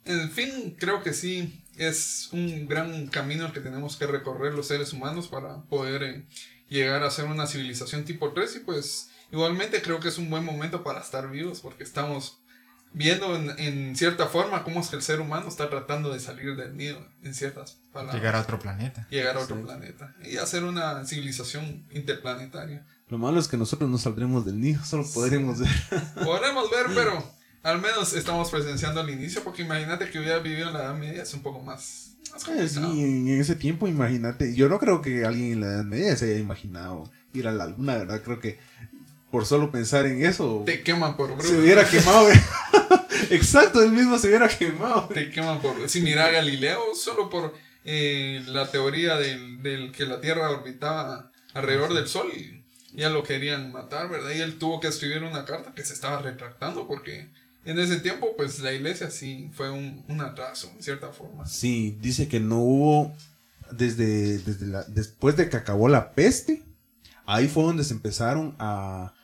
[0.07, 4.69] En fin, creo que sí, es un gran camino el que tenemos que recorrer los
[4.69, 6.27] seres humanos para poder eh,
[6.71, 10.43] llegar a ser una civilización tipo 3 y pues igualmente creo que es un buen
[10.47, 12.41] momento para estar vivos porque estamos
[12.95, 16.77] viendo en, cierta forma cómo es que el ser humano está tratando de salir del
[16.77, 18.17] nido en ciertas palabras.
[18.17, 19.07] Llegar a otro planeta.
[19.11, 22.87] Llegar a otro planeta y hacer una civilización interplanetaria.
[23.09, 25.71] Lo malo es que nosotros no saldremos del nido, solo podremos ver.
[26.25, 27.23] Podremos ver, pero
[27.63, 31.23] al menos estamos presenciando el inicio, porque imagínate que hubiera vivido en la Edad Media,
[31.23, 32.13] es un poco más...
[32.49, 34.55] Eh, sí, en ese tiempo, imagínate.
[34.57, 37.67] Yo no creo que alguien en la Edad Media se haya imaginado ir a la
[37.67, 38.23] luna, ¿verdad?
[38.25, 38.59] Creo que
[39.35, 40.63] por solo pensar en eso.
[40.65, 41.43] Te queman por bruto.
[41.43, 42.29] Se hubiera quemado.
[43.31, 45.09] Exacto, él mismo se hubiera quemado.
[45.09, 45.89] Te queman por.
[45.89, 47.55] Si mira a Galileo, solo por
[47.85, 53.23] eh, la teoría del, del, que la Tierra orbitaba alrededor del Sol, y ya lo
[53.23, 54.31] querían matar, ¿verdad?
[54.35, 57.29] Y él tuvo que escribir una carta que se estaba retractando porque
[57.65, 61.47] en ese tiempo, pues la iglesia sí fue un, un atraso, en cierta forma.
[61.47, 63.17] Sí, dice que no hubo.
[63.71, 66.63] Desde, desde la, después de que acabó la peste,
[67.25, 69.15] ahí fue donde se empezaron a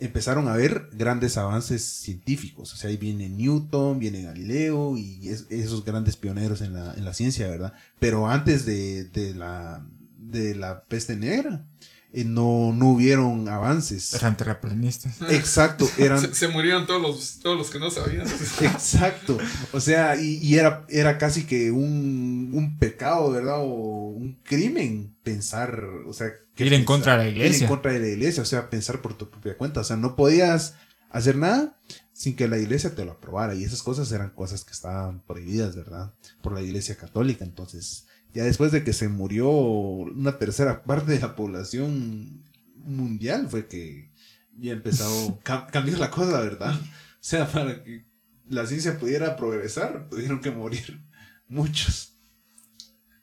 [0.00, 2.72] empezaron a ver grandes avances científicos.
[2.72, 7.14] O sea, ahí viene Newton, viene Galileo y esos grandes pioneros en la, en la
[7.14, 7.72] ciencia, ¿verdad?
[7.98, 9.84] Pero antes de, de, la,
[10.18, 11.64] de la peste negra,
[12.12, 14.14] eh, no, no hubieron avances.
[14.14, 15.20] Eran terraplanistas.
[15.30, 16.34] Exacto, eran...
[16.34, 18.26] Se, murieron todos los, todos los que no sabían.
[18.60, 19.36] Exacto,
[19.72, 23.58] o sea, y, y, era, era casi que un, un pecado, ¿verdad?
[23.58, 26.28] O un crimen pensar, o sea...
[26.66, 27.56] ir en contra de la iglesia.
[27.56, 29.96] Ir en contra de la iglesia, o sea, pensar por tu propia cuenta, o sea,
[29.96, 30.74] no podías
[31.10, 31.78] hacer nada
[32.12, 35.76] sin que la iglesia te lo aprobara y esas cosas eran cosas que estaban prohibidas,
[35.76, 36.12] ¿verdad?
[36.42, 41.20] Por la iglesia católica, entonces ya después de que se murió una tercera parte de
[41.20, 42.44] la población
[42.76, 44.10] mundial fue que
[44.56, 46.74] ya empezó a cambiar la cosa, ¿verdad?
[46.74, 48.04] O sea, para que
[48.48, 51.00] la ciencia pudiera progresar, tuvieron que morir
[51.48, 52.14] muchos.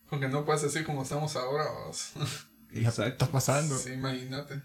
[0.10, 1.66] Aunque no pase así como estamos ahora.
[2.80, 3.26] Exacto.
[3.26, 3.78] Está pasando.
[3.78, 4.62] Sí, imagínate.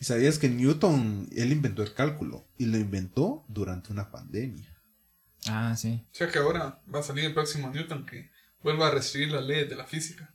[0.00, 4.68] ¿Y sabías que Newton, él inventó el cálculo y lo inventó durante una pandemia?
[5.46, 6.04] Ah, sí.
[6.12, 8.30] O sea que ahora va a salir el próximo Newton que
[8.62, 10.32] vuelva a recibir las leyes de la física.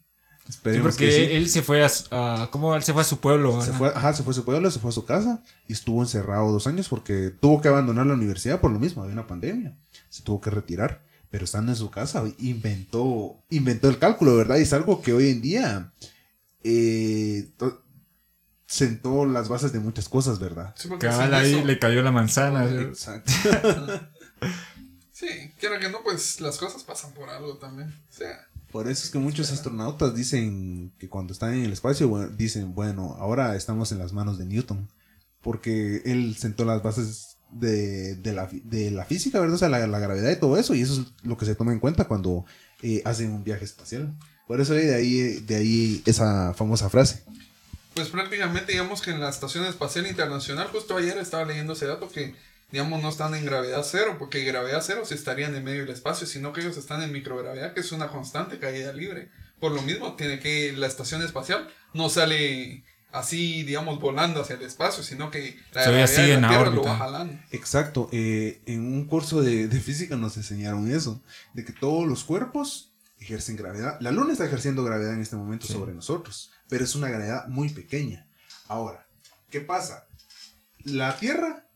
[0.48, 3.60] Esperemos sí, porque él se fue a, ¿cómo él se fue a su pueblo?
[3.60, 6.00] Se fue, ajá, se fue a su pueblo, se fue a su casa y estuvo
[6.00, 9.76] encerrado dos años porque tuvo que abandonar la universidad por lo mismo, había una pandemia,
[10.08, 14.56] se tuvo que retirar, pero estando en su casa inventó, inventó el cálculo, ¿verdad?
[14.56, 15.92] Y es algo que hoy en día
[16.70, 17.50] eh,
[18.66, 20.74] sentó las bases de muchas cosas, ¿verdad?
[20.76, 22.64] Sí, porque Cabal ahí eso- le cayó la manzana.
[22.70, 23.32] Exacto.
[25.10, 25.26] Sí,
[25.58, 27.88] quiera que no, pues las cosas pasan por algo también.
[27.88, 28.38] O sea,
[28.70, 32.72] Por eso es que muchos astronautas dicen que cuando están en el espacio, bueno, dicen,
[32.72, 34.88] bueno, ahora estamos en las manos de Newton.
[35.40, 39.56] Porque él sentó las bases de, de la, fi- de la física, ¿verdad?
[39.56, 40.76] O sea, la, la gravedad y todo eso.
[40.76, 42.44] Y eso es lo que se toma en cuenta cuando
[42.82, 44.16] eh, hacen un viaje espacial.
[44.48, 47.22] Por eso de ahí, de ahí esa famosa frase.
[47.94, 52.08] pues prácticamente digamos que en la Estación Espacial Internacional, justo ayer estaba leyendo ese dato
[52.08, 52.34] que,
[52.72, 56.26] digamos, no están en gravedad cero, porque gravedad cero se estarían en medio del espacio,
[56.26, 59.28] sino que ellos están en microgravedad, que es una constante caída libre.
[59.60, 64.62] Por lo mismo, tiene que la Estación Espacial no sale así, digamos, volando hacia el
[64.62, 66.92] espacio, sino que la gravedad sigue de en la la Tierra lo órbita.
[66.92, 67.34] va jalando.
[67.50, 68.08] Exacto.
[68.12, 71.20] eh, en un curso de, de física nos enseñaron eso.
[71.54, 72.87] De que todos los cuerpos
[73.28, 73.98] ejercen gravedad.
[74.00, 75.72] La luna está ejerciendo gravedad en este momento Sí.
[75.72, 76.50] sobre nosotros.
[76.68, 78.28] Pero es una gravedad muy pequeña.
[78.66, 79.06] Ahora,
[79.50, 80.06] ¿qué pasa?
[80.84, 81.68] La Tierra,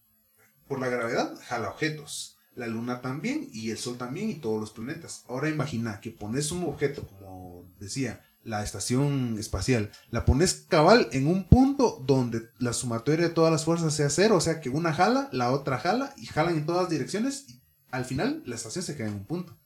[0.68, 2.38] por la gravedad, jala objetos.
[2.54, 5.24] La luna también, y el sol también, y todos los planetas.
[5.28, 11.26] Ahora imagina que pones un objeto, como decía, la estación espacial, la pones cabal en
[11.28, 14.92] un punto donde la sumatoria de todas las fuerzas sea cero, o sea que una
[14.92, 18.96] jala, la otra jala, y jalan en todas direcciones, y al final la estación se
[18.96, 19.56] queda en un punto.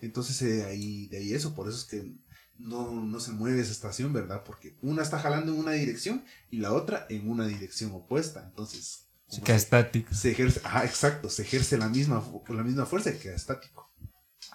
[0.00, 2.12] Entonces eh, ahí, de ahí eso, por eso es que
[2.58, 4.42] no, no se mueve esa estación, ¿verdad?
[4.44, 8.44] Porque una está jalando en una dirección y la otra en una dirección opuesta.
[8.46, 10.14] Entonces, Se queda se- estático.
[10.14, 13.90] se ejerce, ah, exacto, se ejerce la misma, la misma fuerza y queda estático.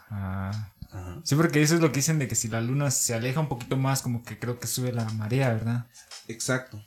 [0.10, 0.72] Ah.
[0.91, 1.22] Ajá.
[1.26, 3.50] Sí, porque eso es lo que dicen de que si la luna se aleja un
[3.50, 5.88] poquito más, como que creo que sube la marea, ¿verdad?
[6.28, 6.82] Exacto.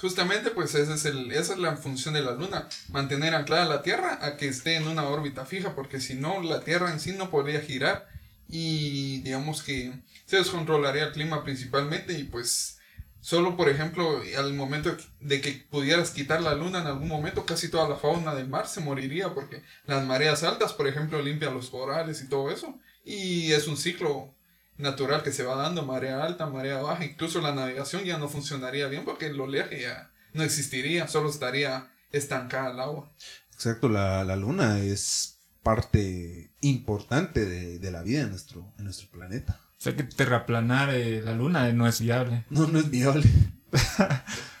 [0.00, 4.18] Justamente, pues es el, esa es la función de la Luna, mantener anclada la Tierra
[4.20, 7.30] a que esté en una órbita fija, porque si no, la Tierra en sí no
[7.30, 8.06] podría girar
[8.48, 9.92] y digamos que
[10.26, 12.78] se descontrolaría el clima principalmente y pues
[13.20, 17.70] solo, por ejemplo, al momento de que pudieras quitar la Luna en algún momento, casi
[17.70, 21.70] toda la fauna del mar se moriría, porque las mareas altas, por ejemplo, limpian los
[21.70, 24.35] corales y todo eso, y es un ciclo
[24.78, 28.88] natural que se va dando, marea alta, marea baja, incluso la navegación ya no funcionaría
[28.88, 33.10] bien porque el oleaje ya no existiría, solo estaría estancada el agua.
[33.52, 39.08] Exacto, la, la luna es parte importante de, de la vida en nuestro, en nuestro
[39.10, 39.60] planeta.
[39.78, 42.44] O sea que terraplanar eh, la luna eh, no es viable.
[42.50, 43.24] No, no es viable.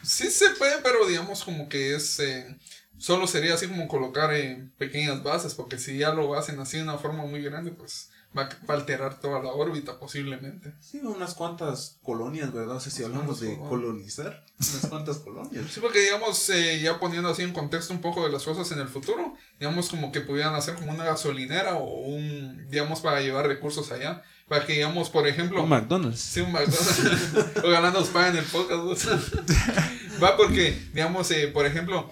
[0.02, 2.20] Sí se puede, pero digamos como que es...
[2.20, 2.56] eh,
[2.96, 6.84] solo sería así como colocar eh, pequeñas bases, porque si ya lo hacen así de
[6.84, 10.74] una forma muy grande, pues va, a- alterar toda la órbita posiblemente.
[10.80, 12.76] Sí, unas cuantas colonias, ¿verdad?
[12.76, 15.64] O sea, si hablamos de colonizar, unas cuantas colonias.
[15.70, 18.78] Sí, porque digamos, eh, ya poniendo así en contexto un poco de las cosas en
[18.80, 23.46] el futuro, digamos como que pudieran hacer como una gasolinera o un, digamos, para llevar
[23.46, 24.22] recursos allá.
[24.48, 25.64] Para que, digamos, por ejemplo...
[25.64, 26.20] Un McDonald's.
[26.20, 27.56] Sí, un McDonald's.
[27.64, 29.06] Ojalá nos paguen el podcast.
[29.06, 30.22] ¿no?
[30.22, 32.08] Va porque, digamos, eh, por ejemplo,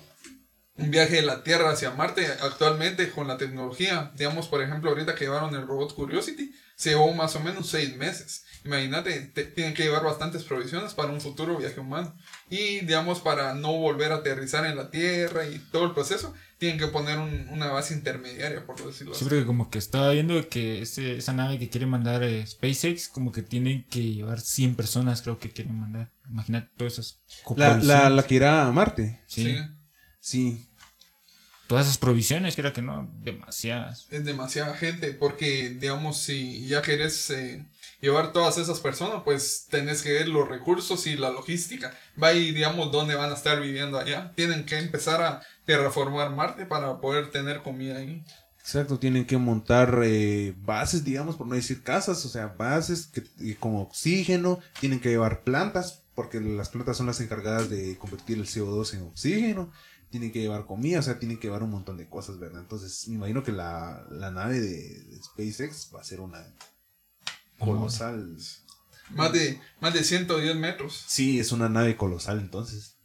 [0.77, 5.15] un viaje de la Tierra hacia Marte actualmente con la tecnología, digamos, por ejemplo, ahorita
[5.15, 8.45] que llevaron el robot Curiosity, se llevó más o menos seis meses.
[8.65, 12.17] Imagínate, te- tienen que llevar bastantes provisiones para un futuro viaje humano.
[12.51, 16.79] Y, digamos, para no volver a aterrizar en la Tierra y todo el proceso, tienen
[16.79, 19.25] que poner un- una base intermediaria, por decirlo Sí, así.
[19.29, 23.31] porque como que estaba viendo que ese- esa nave que quiere mandar eh, SpaceX, como
[23.33, 26.11] que tienen que llevar 100 personas, creo que quieren mandar.
[26.29, 27.21] Imagínate todas esas
[27.57, 29.23] La, la, la que irá a Marte.
[29.27, 29.45] Sí.
[29.45, 29.59] Sí.
[30.25, 30.67] Sí.
[31.67, 34.07] Todas esas provisiones, que era que no, demasiadas.
[34.11, 37.63] es demasiada gente porque digamos si ya querés eh,
[38.01, 42.53] llevar todas esas personas pues tenés que ver los recursos y la logística va y
[42.53, 47.31] digamos dónde van a estar viviendo allá tienen que empezar a terraformar Marte para poder
[47.31, 48.25] tener comida ahí
[48.61, 53.23] Exacto, tienen que montar eh, bases, digamos, por no decir casas, o sea, bases que,
[53.39, 58.39] y con oxígeno, tienen que llevar plantas, porque las plantas son las encargadas de convertir
[58.39, 59.71] el CO2 en oxígeno,
[60.15, 62.61] tienen que llevar comida, o sea, tienen que llevar un montón de cosas, ¿verdad?
[62.61, 66.41] Entonces, me imagino que la, la nave de, de SpaceX va a ser una
[67.59, 68.37] colosal.
[69.11, 72.97] más de más de 110 metros Sí, es una nave colosal, entonces.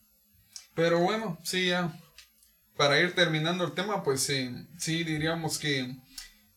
[0.75, 1.99] pero bueno sí ya
[2.77, 5.95] para ir terminando el tema pues eh, sí diríamos que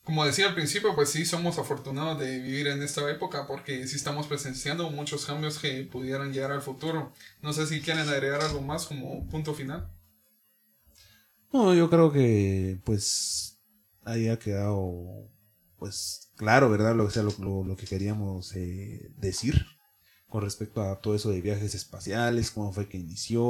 [0.05, 3.95] como decía al principio, pues sí somos afortunados de vivir en esta época porque sí
[3.95, 7.12] estamos presenciando muchos cambios que pudieran llegar al futuro.
[7.41, 9.89] No sé si quieren agregar algo más como punto final.
[11.53, 13.59] No, yo creo que pues
[14.05, 15.29] ahí ha quedado
[15.79, 16.95] pues claro, ¿verdad?
[16.95, 19.66] Lo, o sea, lo, lo- lo que queríamos eh, decir
[20.29, 23.45] con respecto a todo eso de viajes espaciales, cómo fue que inició,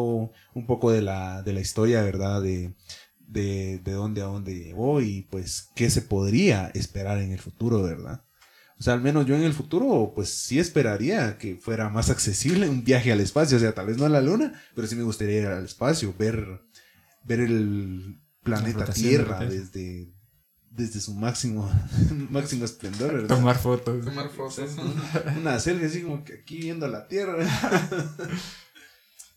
[0.55, 2.43] un poco de la, de la historia, ¿verdad?
[2.43, 2.74] De,
[3.20, 7.83] de, de dónde a dónde llegó y pues qué se podría esperar en el futuro,
[7.83, 8.24] ¿verdad?
[8.79, 12.69] O sea, al menos yo en el futuro, pues sí esperaría que fuera más accesible
[12.69, 13.57] un viaje al espacio.
[13.57, 16.15] O sea, tal vez no a la luna, pero sí me gustaría ir al espacio,
[16.19, 16.62] ver,
[17.24, 20.12] ver el planeta Tierra desde,
[20.70, 21.70] desde su máximo,
[22.31, 23.36] máximo esplendor, ¿verdad?
[23.36, 24.05] Tomar fotos.
[24.05, 24.70] Tomar fotos.
[25.36, 27.47] Una selfie así como que aquí viendo la Tierra.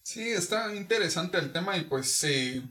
[0.02, 2.62] Sí, está interesante el tema y pues eh,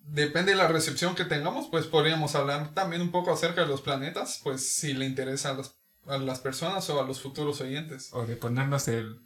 [0.00, 3.82] depende de la recepción que tengamos, pues podríamos hablar también un poco acerca de los
[3.82, 8.08] planetas, pues si le interesa a las, a las personas o a los futuros oyentes.
[8.12, 9.20] O de ponernos el.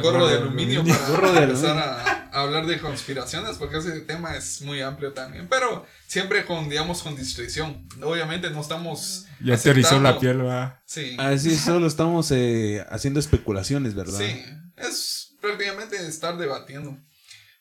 [0.00, 0.98] Gorro de aluminio aluminio.
[0.98, 5.48] para Gorro de empezar a hablar de conspiraciones, porque ese tema es muy amplio también,
[5.48, 7.88] pero siempre con, digamos, con discreción.
[8.02, 9.26] Obviamente no estamos...
[9.40, 10.82] Ya te erizó la aceptando- piel, va.
[10.86, 11.16] Sí.
[11.18, 14.18] Así solo estamos eh, haciendo especulaciones, ¿verdad?
[14.18, 14.42] Sí,
[14.76, 16.98] es prácticamente estar debatiendo.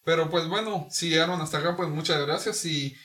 [0.03, 2.95] Pero pues bueno, si llegaron hasta acá, pues muchas gracias y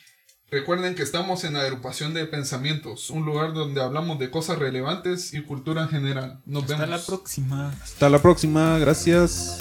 [0.51, 5.33] recuerden que estamos en la agrupación de pensamientos, un lugar donde hablamos de cosas relevantes
[5.33, 6.41] y cultura en general.
[6.45, 6.99] Nos Hasta vemos.
[6.99, 7.73] la próxima.
[7.81, 9.57] Hasta la próxima, gracias.